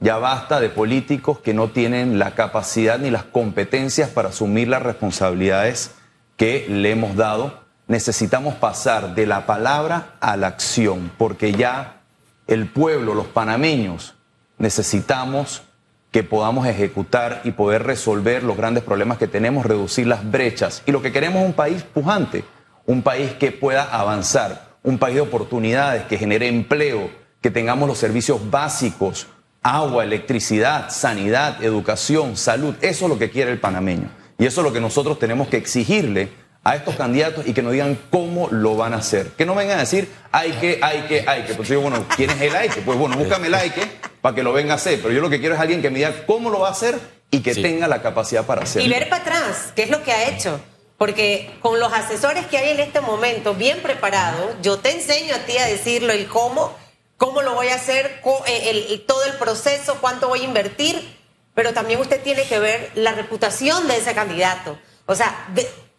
Ya 0.00 0.16
basta 0.18 0.58
de 0.58 0.70
políticos 0.70 1.38
que 1.38 1.54
no 1.54 1.68
tienen 1.68 2.18
la 2.18 2.34
capacidad 2.34 2.98
ni 2.98 3.10
las 3.10 3.22
competencias 3.22 4.10
para 4.10 4.30
asumir 4.30 4.66
las 4.66 4.82
responsabilidades 4.82 5.92
que 6.36 6.66
le 6.68 6.90
hemos 6.90 7.14
dado. 7.14 7.60
Necesitamos 7.86 8.56
pasar 8.56 9.14
de 9.14 9.24
la 9.24 9.46
palabra 9.46 10.16
a 10.18 10.36
la 10.36 10.48
acción, 10.48 11.12
porque 11.16 11.52
ya 11.52 12.00
el 12.48 12.66
pueblo, 12.66 13.14
los 13.14 13.26
panameños, 13.26 14.16
necesitamos 14.58 15.62
que 16.10 16.24
podamos 16.24 16.66
ejecutar 16.66 17.40
y 17.44 17.52
poder 17.52 17.84
resolver 17.84 18.42
los 18.42 18.56
grandes 18.56 18.82
problemas 18.82 19.18
que 19.18 19.28
tenemos, 19.28 19.64
reducir 19.64 20.08
las 20.08 20.28
brechas. 20.28 20.82
Y 20.86 20.90
lo 20.90 21.02
que 21.02 21.12
queremos 21.12 21.42
es 21.42 21.46
un 21.46 21.54
país 21.54 21.84
pujante 21.84 22.42
un 22.86 23.02
país 23.02 23.32
que 23.34 23.52
pueda 23.52 23.84
avanzar, 23.84 24.76
un 24.82 24.98
país 24.98 25.16
de 25.16 25.20
oportunidades, 25.20 26.04
que 26.04 26.18
genere 26.18 26.48
empleo, 26.48 27.10
que 27.40 27.50
tengamos 27.50 27.88
los 27.88 27.98
servicios 27.98 28.50
básicos, 28.50 29.26
agua, 29.62 30.04
electricidad, 30.04 30.90
sanidad, 30.90 31.62
educación, 31.62 32.36
salud. 32.36 32.74
Eso 32.80 33.04
es 33.06 33.10
lo 33.10 33.18
que 33.18 33.30
quiere 33.30 33.50
el 33.50 33.60
panameño. 33.60 34.10
Y 34.38 34.46
eso 34.46 34.60
es 34.60 34.66
lo 34.66 34.72
que 34.72 34.80
nosotros 34.80 35.18
tenemos 35.18 35.48
que 35.48 35.56
exigirle 35.56 36.30
a 36.62 36.76
estos 36.76 36.96
candidatos 36.96 37.46
y 37.46 37.52
que 37.52 37.62
nos 37.62 37.72
digan 37.72 37.98
cómo 38.10 38.48
lo 38.50 38.76
van 38.76 38.92
a 38.92 38.98
hacer. 38.98 39.28
Que 39.28 39.46
no 39.46 39.54
vengan 39.54 39.78
a 39.78 39.80
decir, 39.80 40.08
hay 40.30 40.52
que, 40.52 40.78
hay 40.82 41.02
que, 41.02 41.24
hay 41.26 41.44
que. 41.44 41.54
Pues 41.54 41.68
yo, 41.68 41.80
bueno, 41.80 42.04
¿quién 42.16 42.30
es 42.30 42.40
el 42.40 42.54
hay 42.54 42.68
que? 42.68 42.80
Pues 42.82 42.98
bueno, 42.98 43.16
búscame 43.16 43.46
el 43.46 43.54
hay 43.54 43.70
que 43.70 43.82
para 44.20 44.34
que 44.34 44.42
lo 44.42 44.52
venga 44.52 44.72
a 44.72 44.76
hacer. 44.76 45.00
Pero 45.00 45.14
yo 45.14 45.20
lo 45.20 45.30
que 45.30 45.40
quiero 45.40 45.54
es 45.54 45.60
alguien 45.60 45.80
que 45.82 45.90
me 45.90 45.96
diga 45.98 46.12
cómo 46.26 46.50
lo 46.50 46.60
va 46.60 46.68
a 46.68 46.72
hacer 46.72 46.98
y 47.30 47.40
que 47.40 47.54
tenga 47.54 47.88
la 47.88 48.02
capacidad 48.02 48.44
para 48.44 48.62
hacerlo. 48.62 48.86
Y 48.86 48.90
ver 48.90 49.08
para 49.08 49.22
atrás, 49.22 49.72
¿qué 49.74 49.84
es 49.84 49.90
lo 49.90 50.02
que 50.02 50.12
ha 50.12 50.28
hecho? 50.28 50.60
Porque 51.00 51.50
con 51.62 51.80
los 51.80 51.94
asesores 51.94 52.46
que 52.48 52.58
hay 52.58 52.72
en 52.72 52.80
este 52.80 53.00
momento, 53.00 53.54
bien 53.54 53.80
preparados, 53.80 54.54
yo 54.60 54.80
te 54.80 54.90
enseño 54.90 55.34
a 55.34 55.38
ti 55.38 55.56
a 55.56 55.64
decirlo, 55.64 56.12
el 56.12 56.28
cómo, 56.28 56.76
cómo 57.16 57.40
lo 57.40 57.54
voy 57.54 57.68
a 57.68 57.76
hacer, 57.76 58.20
eh, 58.46 59.02
todo 59.06 59.24
el 59.24 59.32
proceso, 59.38 59.96
cuánto 60.02 60.28
voy 60.28 60.40
a 60.40 60.44
invertir, 60.44 61.16
pero 61.54 61.72
también 61.72 62.00
usted 62.00 62.22
tiene 62.22 62.42
que 62.42 62.58
ver 62.58 62.90
la 62.96 63.12
reputación 63.12 63.88
de 63.88 63.96
ese 63.96 64.14
candidato. 64.14 64.78
O 65.06 65.14
sea, 65.14 65.48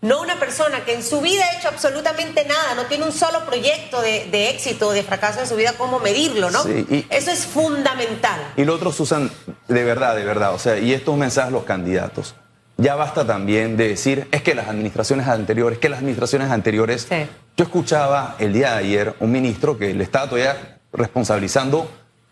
no 0.01 0.21
una 0.21 0.37
persona 0.37 0.85
que 0.85 0.93
en 0.93 1.01
su 1.01 1.19
vida 1.19 1.45
ha 1.45 1.57
hecho 1.57 1.69
absolutamente 1.69 2.45
nada, 2.45 2.75
no 2.75 2.85
tiene 2.85 3.05
un 3.05 3.11
solo 3.11 3.43
proyecto 3.47 4.03
de, 4.03 4.27
de 4.29 4.51
éxito, 4.51 4.91
de 4.91 5.01
fracaso 5.01 5.39
en 5.39 5.47
su 5.47 5.55
vida, 5.55 5.73
cómo 5.79 5.97
medirlo, 5.97 6.51
¿no? 6.51 6.61
Sí, 6.61 7.07
Eso 7.09 7.31
es 7.31 7.47
fundamental. 7.47 8.53
Y 8.55 8.65
lo 8.65 8.75
otro, 8.75 8.91
Susan, 8.91 9.31
de 9.67 9.83
verdad, 9.83 10.15
de 10.15 10.25
verdad, 10.25 10.53
o 10.53 10.59
sea, 10.59 10.77
y 10.77 10.93
estos 10.93 11.17
mensajes 11.17 11.51
los 11.51 11.63
candidatos 11.63 12.35
ya 12.81 12.95
basta 12.95 13.25
también 13.25 13.77
de 13.77 13.89
decir, 13.89 14.27
es 14.31 14.41
que 14.41 14.55
las 14.55 14.67
administraciones 14.67 15.27
anteriores, 15.27 15.77
que 15.77 15.87
las 15.87 15.99
administraciones 15.99 16.49
anteriores... 16.49 17.07
Yo 17.57 17.65
escuchaba 17.65 18.35
el 18.39 18.53
día 18.53 18.71
de 18.71 18.79
ayer 18.79 19.15
un 19.19 19.31
ministro 19.31 19.77
que 19.77 19.93
le 19.93 20.03
estaba 20.03 20.25
todavía 20.25 20.79
responsabilizando 20.91 21.89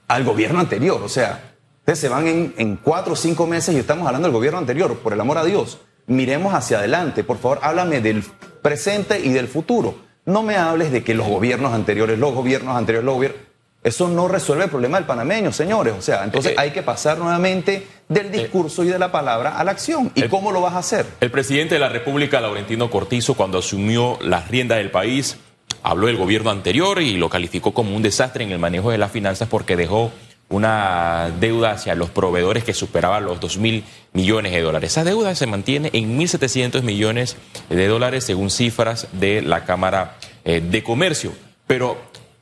al 0.08 0.24
gobierno 0.24 0.60
anterior. 0.60 1.02
O 1.04 1.10
sea, 1.10 1.54
ustedes 1.80 2.00
se 2.00 2.10
van 2.10 2.28
en, 2.28 2.54
en 2.58 2.78
cuatro 2.78 3.14
o 3.14 3.16
cinco 3.16 3.46
meses 3.46 3.76
y 3.76 3.78
estamos 3.78 4.08
hablando 4.08 4.28
del 4.28 4.34
gobierno 4.34 4.58
anterior, 4.58 4.98
por 4.98 5.14
el 5.14 5.22
amor 5.22 5.38
a 5.38 5.44
Dios. 5.44 5.80
Miremos 6.08 6.56
hacia 6.56 6.80
adelante, 6.80 7.24
por 7.24 7.38
favor, 7.38 7.60
háblame 7.62 8.02
del 8.02 8.24
presente 8.64 9.20
y 9.20 9.30
del 9.30 9.48
futuro. 9.48 10.00
No 10.26 10.42
me 10.42 10.56
hables 10.56 10.92
de 10.92 11.04
que 11.04 11.14
los 11.14 11.28
gobiernos 11.28 11.74
anteriores, 11.74 12.18
los 12.18 12.34
gobiernos 12.34 12.76
anteriores, 12.76 13.06
los 13.06 13.16
gobiernos... 13.16 13.49
Eso 13.82 14.10
no 14.10 14.28
resuelve 14.28 14.66
el 14.66 14.70
problema 14.70 14.98
del 14.98 15.06
panameño, 15.06 15.54
señores. 15.54 15.94
O 15.98 16.02
sea, 16.02 16.26
entonces 16.26 16.54
hay 16.58 16.72
que 16.72 16.84
pasar 16.84 17.18
nuevamente 17.18 17.88
del 18.10 18.30
discurso 18.30 18.84
y 18.84 18.88
de 18.88 19.00
la 19.00 19.12
palabra 19.12 19.58
a 19.58 19.64
la 19.64 19.72
acción. 19.72 20.12
¿Y 20.16 20.24
cómo 20.24 20.52
lo 20.52 20.60
vas 20.62 20.74
a 20.74 20.80
hacer? 20.80 21.06
El 21.22 21.32
presidente 21.32 21.76
de 21.76 21.80
la 21.80 21.90
República, 21.90 22.42
Laurentino 22.42 22.90
Cortizo, 22.90 23.36
cuando 23.36 23.60
asumió 23.60 24.18
las 24.22 24.50
riendas 24.50 24.80
del 24.80 24.92
país, 24.92 25.38
habló 25.82 26.08
del 26.08 26.18
gobierno 26.18 26.50
anterior 26.50 27.02
y 27.02 27.16
lo 27.16 27.30
calificó 27.30 27.74
como 27.74 27.96
un 27.96 28.02
desastre 28.02 28.44
en 28.44 28.52
el 28.52 28.60
manejo 28.60 28.92
de 28.92 28.98
las 28.98 29.12
finanzas 29.12 29.48
porque 29.48 29.78
dejó 29.78 30.12
una 30.50 31.32
deuda 31.40 31.72
hacia 31.72 31.96
los 31.96 32.10
proveedores 32.10 32.64
que 32.64 32.74
superaba 32.74 33.20
los 33.20 33.40
2 33.40 33.58
mil 33.60 33.84
millones 34.14 34.52
de 34.52 34.62
dólares. 34.62 34.92
Esa 34.92 35.04
deuda 35.04 35.36
se 35.36 35.46
mantiene 35.46 35.90
en 35.94 36.20
1.700 36.20 36.82
millones 36.82 37.38
de 37.70 37.88
dólares 37.88 38.26
según 38.26 38.50
cifras 38.50 39.08
de 39.14 39.42
la 39.42 39.64
Cámara 39.64 40.18
eh, 40.44 40.62
de 40.62 40.84
Comercio. 40.84 41.32
Pero 41.68 41.98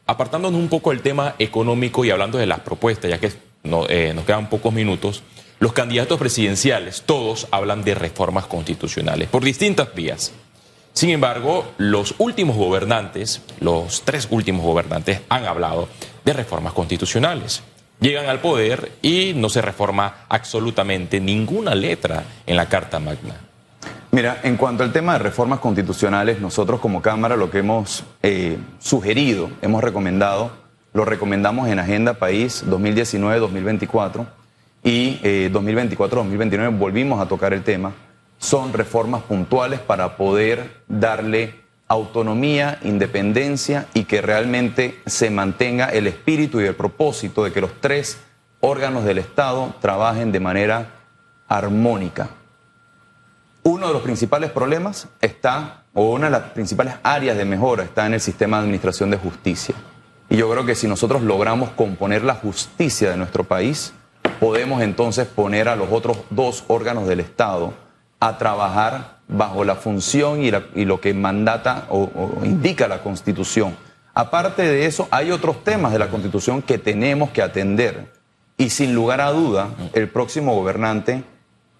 apartándonos 0.07 0.59
un 0.59 0.69
poco 0.69 0.89
del 0.89 1.01
tema 1.01 1.35
económico 1.37 2.03
y 2.03 2.09
hablando 2.09 2.37
de 2.37 2.45
las 2.45 2.61
propuestas, 2.61 3.11
ya 3.11 3.19
que 3.19 3.31
eh, 3.89 4.13
nos 4.15 4.25
quedan 4.25 4.49
pocos 4.49 4.73
minutos, 4.73 5.21
los 5.59 5.73
candidatos 5.73 6.17
presidenciales, 6.17 7.03
todos 7.05 7.47
hablan 7.51 7.83
de 7.83 7.95
reformas 7.95 8.45
constitucionales 8.45 9.27
por 9.27 9.43
distintas 9.43 9.93
vías. 9.93 10.31
Sin 10.93 11.09
embargo, 11.09 11.65
los 11.77 12.15
últimos 12.17 12.55
gobernantes, 12.55 13.41
los 13.59 14.01
tres 14.03 14.27
últimos 14.31 14.65
gobernantes, 14.65 15.21
han 15.29 15.45
hablado 15.45 15.87
de 16.25 16.33
reformas 16.33 16.73
constitucionales. 16.73 17.61
Llegan 17.99 18.27
al 18.29 18.39
poder 18.39 18.91
y 19.01 19.33
no 19.35 19.49
se 19.49 19.61
reforma 19.61 20.25
absolutamente 20.29 21.19
ninguna 21.19 21.75
letra 21.75 22.23
en 22.45 22.55
la 22.55 22.69
Carta 22.69 22.99
Magna. 22.99 23.46
Mira, 24.11 24.39
en 24.43 24.55
cuanto 24.55 24.83
al 24.83 24.93
tema 24.93 25.13
de 25.13 25.19
reformas 25.19 25.59
constitucionales, 25.59 26.39
nosotros 26.39 26.79
como 26.79 27.01
Cámara 27.01 27.35
lo 27.35 27.51
que 27.51 27.59
hemos 27.59 28.03
eh, 28.23 28.57
sugerido, 28.79 29.49
hemos 29.61 29.83
recomendado, 29.83 30.51
lo 30.93 31.03
recomendamos 31.03 31.67
en 31.67 31.79
Agenda 31.79 32.13
País 32.13 32.63
2019-2024 32.67 34.25
y 34.83 35.19
2024-2029 35.49 36.53
eh, 36.53 36.67
volvimos 36.69 37.19
a 37.19 37.27
tocar 37.27 37.53
el 37.53 37.63
tema, 37.63 37.93
son 38.37 38.71
reformas 38.71 39.23
puntuales 39.23 39.79
para 39.81 40.15
poder 40.15 40.83
darle 40.87 41.55
autonomía, 41.89 42.79
independencia 42.83 43.87
y 43.93 44.05
que 44.05 44.21
realmente 44.21 44.99
se 45.05 45.29
mantenga 45.29 45.87
el 45.87 46.07
espíritu 46.07 46.61
y 46.61 46.65
el 46.65 46.75
propósito 46.75 47.43
de 47.43 47.51
que 47.51 47.61
los 47.61 47.79
tres 47.81 48.19
órganos 48.61 49.03
del 49.03 49.17
Estado 49.17 49.75
trabajen 49.81 50.31
de 50.31 50.39
manera 50.39 50.93
armónica. 51.47 52.29
Uno 53.63 53.87
de 53.87 53.93
los 53.93 54.01
principales 54.01 54.51
problemas 54.51 55.07
está, 55.21 55.83
o 55.93 56.11
una 56.11 56.25
de 56.25 56.31
las 56.31 56.51
principales 56.51 56.95
áreas 57.03 57.37
de 57.37 57.45
mejora 57.45 57.83
está 57.83 58.05
en 58.05 58.13
el 58.13 58.21
sistema 58.21 58.57
de 58.57 58.63
administración 58.63 59.09
de 59.11 59.17
justicia. 59.17 59.75
Y 60.29 60.37
yo 60.37 60.49
creo 60.49 60.65
que 60.65 60.75
si 60.75 60.87
nosotros 60.87 61.21
logramos 61.21 61.69
componer 61.71 62.23
la 62.23 62.35
justicia 62.35 63.09
de 63.09 63.17
nuestro 63.17 63.43
país, 63.43 63.93
podemos 64.39 64.81
entonces 64.81 65.27
poner 65.27 65.69
a 65.69 65.75
los 65.75 65.91
otros 65.91 66.17
dos 66.29 66.63
órganos 66.67 67.07
del 67.07 67.19
Estado 67.19 67.73
a 68.19 68.37
trabajar 68.37 69.17
bajo 69.27 69.63
la 69.63 69.75
función 69.75 70.41
y, 70.41 70.51
lo 70.85 71.01
que 71.01 71.13
mandata 71.13 71.87
o, 71.89 72.03
o 72.03 72.45
indica 72.45 72.87
la 72.87 73.03
Constitución. 73.03 73.75
Aparte 74.13 74.63
de 74.63 74.85
eso, 74.85 75.07
hay 75.11 75.31
otros 75.31 75.63
temas 75.63 75.91
de 75.91 75.99
la 75.99 76.09
Constitución 76.09 76.61
que 76.61 76.77
tenemos 76.77 77.29
que 77.31 77.41
atender. 77.41 78.11
Y 78.57 78.71
sin 78.71 78.95
lugar 78.95 79.21
a 79.21 79.31
duda, 79.31 79.69
el 79.93 80.09
próximo 80.09 80.55
gobernante 80.55 81.23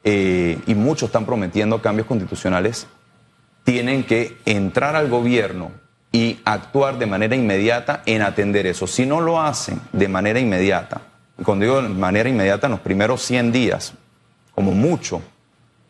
eh, 0.04 0.60
y 0.66 0.76
muchos 0.76 1.08
están 1.08 1.26
prometiendo 1.26 1.82
cambios 1.82 2.08
constitucionales, 2.08 2.88
tienen 3.64 4.04
que 4.04 4.38
entrar 4.46 4.96
al 4.96 5.10
gobierno 5.10 5.72
y 6.12 6.40
actuar 6.46 6.98
de 6.98 7.06
manera 7.06 7.36
inmediata 7.36 8.02
en 8.06 8.22
atender 8.22 8.66
eso. 8.66 8.88
Si 8.88 9.06
no 9.06 9.22
lo 9.22 9.42
hacen 9.42 9.82
de 9.92 10.08
manera 10.08 10.40
inmediata, 10.40 11.02
cuando 11.44 11.66
digo 11.66 11.82
de 11.82 11.90
manera 11.90 12.30
inmediata, 12.30 12.68
en 12.68 12.72
los 12.72 12.80
primeros 12.80 13.22
100 13.22 13.52
días, 13.52 13.94
como 14.56 14.72
mucho, 14.72 15.22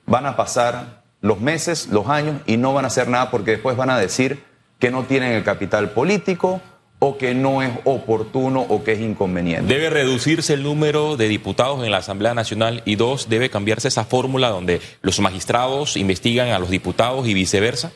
van 0.06 0.26
a 0.26 0.36
pasar 0.36 1.04
los 1.22 1.40
meses, 1.40 1.88
los 1.88 2.08
años 2.08 2.42
y 2.46 2.58
no 2.58 2.74
van 2.74 2.86
a 2.86 2.88
hacer 2.88 3.08
nada 3.08 3.32
porque 3.32 3.52
después 3.52 3.78
van 3.78 3.90
a 3.90 3.98
decir 3.98 4.44
que 4.80 4.92
no 4.92 5.04
tienen 5.04 5.34
el 5.34 5.44
capital 5.44 5.92
político 5.92 6.62
o 7.00 7.18
que 7.18 7.36
no 7.36 7.62
es 7.62 7.72
oportuno 7.84 8.62
o 8.62 8.84
que 8.84 8.94
es 8.94 9.00
inconveniente. 9.00 9.72
¿Debe 9.72 9.90
reducirse 9.90 10.54
el 10.54 10.64
número 10.64 11.16
de 11.16 11.28
diputados 11.28 11.84
en 11.84 11.92
la 11.92 11.98
Asamblea 11.98 12.34
Nacional? 12.34 12.82
Y 12.86 12.96
dos, 12.96 13.30
¿debe 13.30 13.50
cambiarse 13.50 13.88
esa 13.88 14.04
fórmula 14.04 14.50
donde 14.50 14.82
los 15.02 15.20
magistrados 15.20 15.96
investigan 15.96 16.50
a 16.50 16.60
los 16.60 16.70
diputados 16.70 17.28
y 17.28 17.34
viceversa? 17.34 17.92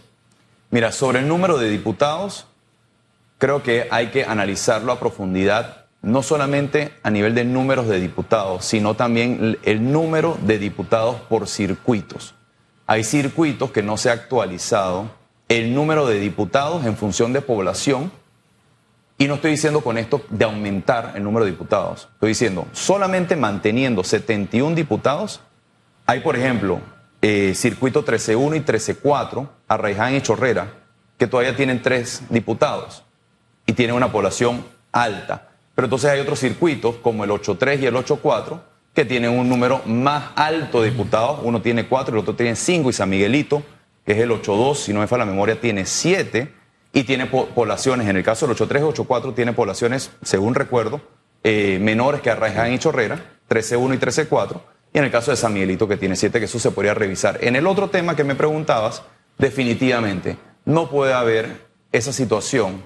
Mira, 0.70 0.92
sobre 0.92 1.20
el 1.20 1.28
número 1.28 1.58
de 1.58 1.70
diputados, 1.70 2.46
creo 3.40 3.64
que 3.64 3.88
hay 3.90 4.08
que 4.08 4.24
analizarlo 4.24 4.92
a 4.92 5.00
profundidad, 5.00 5.86
no 6.04 6.22
solamente 6.22 6.94
a 7.02 7.10
nivel 7.10 7.34
de 7.34 7.44
números 7.44 7.88
de 7.88 8.00
diputados, 8.00 8.66
sino 8.66 8.94
también 8.94 9.58
el 9.64 9.92
número 9.92 10.38
de 10.44 10.60
diputados 10.60 11.16
por 11.28 11.48
circuitos. 11.48 12.36
Hay 12.86 13.04
circuitos 13.04 13.72
que 13.72 13.82
no 13.82 13.98
se 13.98 14.10
ha 14.10 14.14
actualizado 14.14 15.10
el 15.50 15.74
número 15.74 16.06
de 16.06 16.20
diputados 16.20 16.86
en 16.86 16.96
función 16.96 17.34
de 17.34 17.42
población 17.42 18.12
y 19.22 19.28
no 19.28 19.36
estoy 19.36 19.52
diciendo 19.52 19.82
con 19.82 20.00
esto 20.00 20.24
de 20.32 20.46
aumentar 20.46 21.14
el 21.16 21.22
número 21.22 21.46
de 21.46 21.52
diputados. 21.52 22.10
Estoy 22.14 22.30
diciendo, 22.30 22.66
solamente 22.72 23.36
manteniendo 23.36 24.04
71 24.04 24.76
diputados, 24.76 25.42
hay, 26.08 26.22
por 26.22 26.36
ejemplo, 26.36 26.80
eh, 27.22 27.54
circuito 27.54 28.04
13.1 28.04 28.58
y 28.58 28.62
13.4, 28.62 29.48
Arraiján 29.68 30.16
y 30.16 30.22
Chorrera, 30.22 30.74
que 31.20 31.28
todavía 31.28 31.56
tienen 31.56 31.84
tres 31.84 32.24
diputados 32.30 33.04
y 33.68 33.74
tienen 33.74 33.96
una 33.96 34.12
población 34.12 34.66
alta. 34.92 35.50
Pero 35.76 35.86
entonces 35.86 36.10
hay 36.10 36.20
otros 36.20 36.40
circuitos, 36.40 36.96
como 36.96 37.24
el 37.24 37.30
8.3 37.30 37.80
y 37.80 37.86
el 37.86 37.94
8.4, 37.94 38.60
que 38.96 39.06
tienen 39.06 39.38
un 39.38 39.48
número 39.48 39.84
más 39.86 40.32
alto 40.36 40.82
de 40.82 40.90
diputados. 40.90 41.42
Uno 41.44 41.62
tiene 41.62 41.88
cuatro, 41.88 42.16
el 42.16 42.22
otro 42.22 42.34
tiene 42.34 42.56
cinco, 42.56 42.90
y 42.90 42.94
San 42.94 43.12
Miguelito, 43.12 43.62
que 44.04 44.14
es 44.14 44.18
el 44.18 44.32
8.2, 44.32 44.74
si 44.78 44.94
no 44.94 45.00
me 45.00 45.06
falla 45.06 45.26
la 45.26 45.32
memoria, 45.32 45.62
tiene 45.62 45.86
siete 45.86 46.60
y 46.94 47.04
tiene 47.04 47.26
poblaciones, 47.26 48.08
en 48.08 48.18
el 48.18 48.24
caso 48.24 48.46
del 48.46 48.56
83 48.56 48.84
84, 48.84 49.34
tiene 49.34 49.54
poblaciones, 49.54 50.12
según 50.22 50.56
recuerdo, 50.56 51.02
eh, 51.44 51.80
menores 51.82 52.22
que 52.22 52.30
Arraiján 52.30 52.74
y 52.74 52.80
Chorrera, 52.80 53.38
13.1 53.50 53.96
y 53.96 53.98
13.4, 53.98 54.62
y 54.94 54.98
en 54.98 55.06
el 55.06 55.12
caso 55.12 55.32
de 55.32 55.38
San 55.38 55.54
Miguelito, 55.54 55.88
que 55.88 55.98
tiene 55.98 56.16
7, 56.16 56.40
que 56.40 56.46
eso 56.46 56.60
se 56.60 56.72
podría 56.72 56.94
revisar. 56.94 57.40
En 57.42 57.56
el 57.56 57.66
otro 57.66 57.90
tema 57.90 58.16
que 58.16 58.24
me 58.24 58.36
preguntabas, 58.36 59.04
definitivamente, 59.38 60.38
no 60.66 60.90
puede 60.90 61.14
haber 61.14 61.68
esa 61.92 62.12
situación 62.12 62.84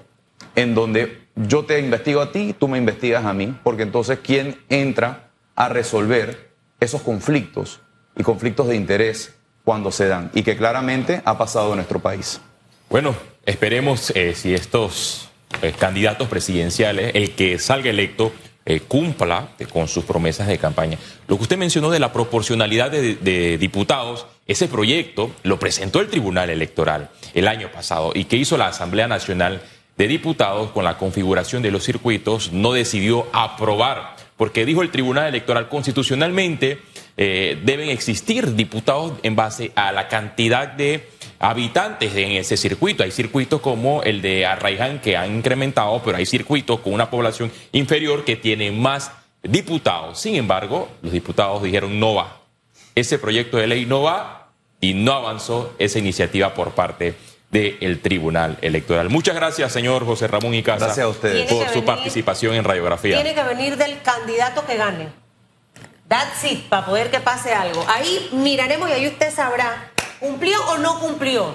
en 0.54 0.74
donde 0.74 1.26
yo 1.34 1.64
te 1.64 1.78
investigo 1.78 2.20
a 2.20 2.32
ti, 2.32 2.54
tú 2.58 2.68
me 2.68 2.78
investigas 2.78 3.24
a 3.24 3.34
mí, 3.34 3.58
porque 3.62 3.82
entonces, 3.82 4.20
¿quién 4.22 4.58
entra 4.68 5.30
a 5.54 5.68
resolver 5.68 6.52
esos 6.80 7.02
conflictos 7.02 7.80
y 8.16 8.22
conflictos 8.22 8.68
de 8.68 8.76
interés 8.76 9.34
cuando 9.64 9.90
se 9.92 10.08
dan? 10.08 10.30
Y 10.32 10.42
que 10.42 10.56
claramente 10.56 11.20
ha 11.24 11.36
pasado 11.36 11.70
en 11.70 11.76
nuestro 11.76 11.98
país. 11.98 12.40
Bueno, 12.88 13.14
esperemos 13.46 14.10
eh, 14.14 14.34
si 14.34 14.52
estos 14.52 15.28
eh, 15.62 15.72
candidatos 15.78 16.28
presidenciales, 16.28 17.12
el 17.14 17.30
que 17.30 17.58
salga 17.58 17.88
electo, 17.88 18.32
eh, 18.68 18.80
cumpla 18.80 19.50
con 19.72 19.86
sus 19.86 20.04
promesas 20.04 20.48
de 20.48 20.58
campaña. 20.58 20.98
Lo 21.28 21.36
que 21.36 21.44
usted 21.44 21.56
mencionó 21.56 21.88
de 21.88 22.00
la 22.00 22.12
proporcionalidad 22.12 22.90
de, 22.90 23.58
diputados, 23.58 24.26
ese 24.48 24.66
proyecto 24.66 25.30
lo 25.44 25.60
presentó 25.60 26.00
el 26.00 26.08
Tribunal 26.08 26.50
Electoral 26.50 27.10
el 27.32 27.46
año 27.46 27.70
pasado 27.70 28.10
y 28.12 28.24
que 28.24 28.36
hizo 28.36 28.56
la 28.56 28.66
Asamblea 28.66 29.06
Nacional 29.06 29.62
de 29.96 30.08
Diputados 30.08 30.72
con 30.72 30.82
la 30.82 30.98
configuración 30.98 31.62
de 31.62 31.70
los 31.70 31.84
circuitos 31.84 32.52
no 32.52 32.72
decidió 32.72 33.28
aprobar, 33.32 34.16
porque 34.36 34.66
dijo 34.66 34.82
el 34.82 34.90
Tribunal 34.90 35.28
Electoral 35.28 35.68
constitucionalmente 35.68 36.80
deben 37.16 37.88
existir 37.88 38.54
diputados 38.54 39.12
en 39.22 39.36
base 39.36 39.72
a 39.74 39.90
la 39.92 40.08
cantidad 40.08 40.68
de 40.68 41.08
habitantes 41.38 42.14
en 42.14 42.32
ese 42.32 42.56
circuito. 42.56 43.02
Hay 43.02 43.10
circuitos 43.10 43.60
como 43.60 44.02
el 44.02 44.22
de 44.22 44.46
Arraiján 44.46 45.00
que 45.00 45.16
han 45.16 45.36
incrementado, 45.36 46.02
pero 46.04 46.16
hay 46.16 46.26
circuitos 46.26 46.80
con 46.80 46.92
una 46.92 47.10
población 47.10 47.50
inferior 47.72 48.24
que 48.24 48.36
tienen 48.36 48.80
más 48.80 49.10
diputados. 49.42 50.20
Sin 50.20 50.34
embargo, 50.36 50.88
los 51.02 51.12
diputados 51.12 51.62
dijeron 51.62 51.98
no 51.98 52.14
va. 52.14 52.40
Ese 52.94 53.18
proyecto 53.18 53.56
de 53.56 53.66
ley 53.66 53.86
no 53.86 54.02
va 54.02 54.48
y 54.80 54.94
no 54.94 55.12
avanzó 55.12 55.74
esa 55.78 55.98
iniciativa 55.98 56.54
por 56.54 56.72
parte 56.72 57.14
del 57.50 58.00
Tribunal 58.00 58.58
Electoral. 58.60 59.08
Muchas 59.08 59.34
gracias, 59.34 59.72
señor 59.72 60.04
José 60.04 60.26
Ramón 60.26 60.54
Icaza, 60.54 60.86
gracias 60.86 61.04
a 61.04 61.08
ustedes. 61.08 61.50
por 61.50 61.68
su 61.68 61.84
participación 61.84 62.54
en 62.54 62.64
Radiografía. 62.64 63.22
Tiene 63.22 63.34
que 63.34 63.42
venir 63.42 63.76
del 63.76 64.02
candidato 64.02 64.66
que 64.66 64.76
gane. 64.76 65.25
That's 66.08 66.44
it, 66.44 66.68
para 66.68 66.86
poder 66.86 67.10
que 67.10 67.20
pase 67.20 67.52
algo. 67.52 67.84
Ahí 67.88 68.28
miraremos 68.32 68.88
y 68.88 68.92
ahí 68.92 69.08
usted 69.08 69.34
sabrá 69.34 69.90
¿Cumplió 70.20 70.58
o 70.70 70.78
no 70.78 70.98
cumplió? 70.98 71.54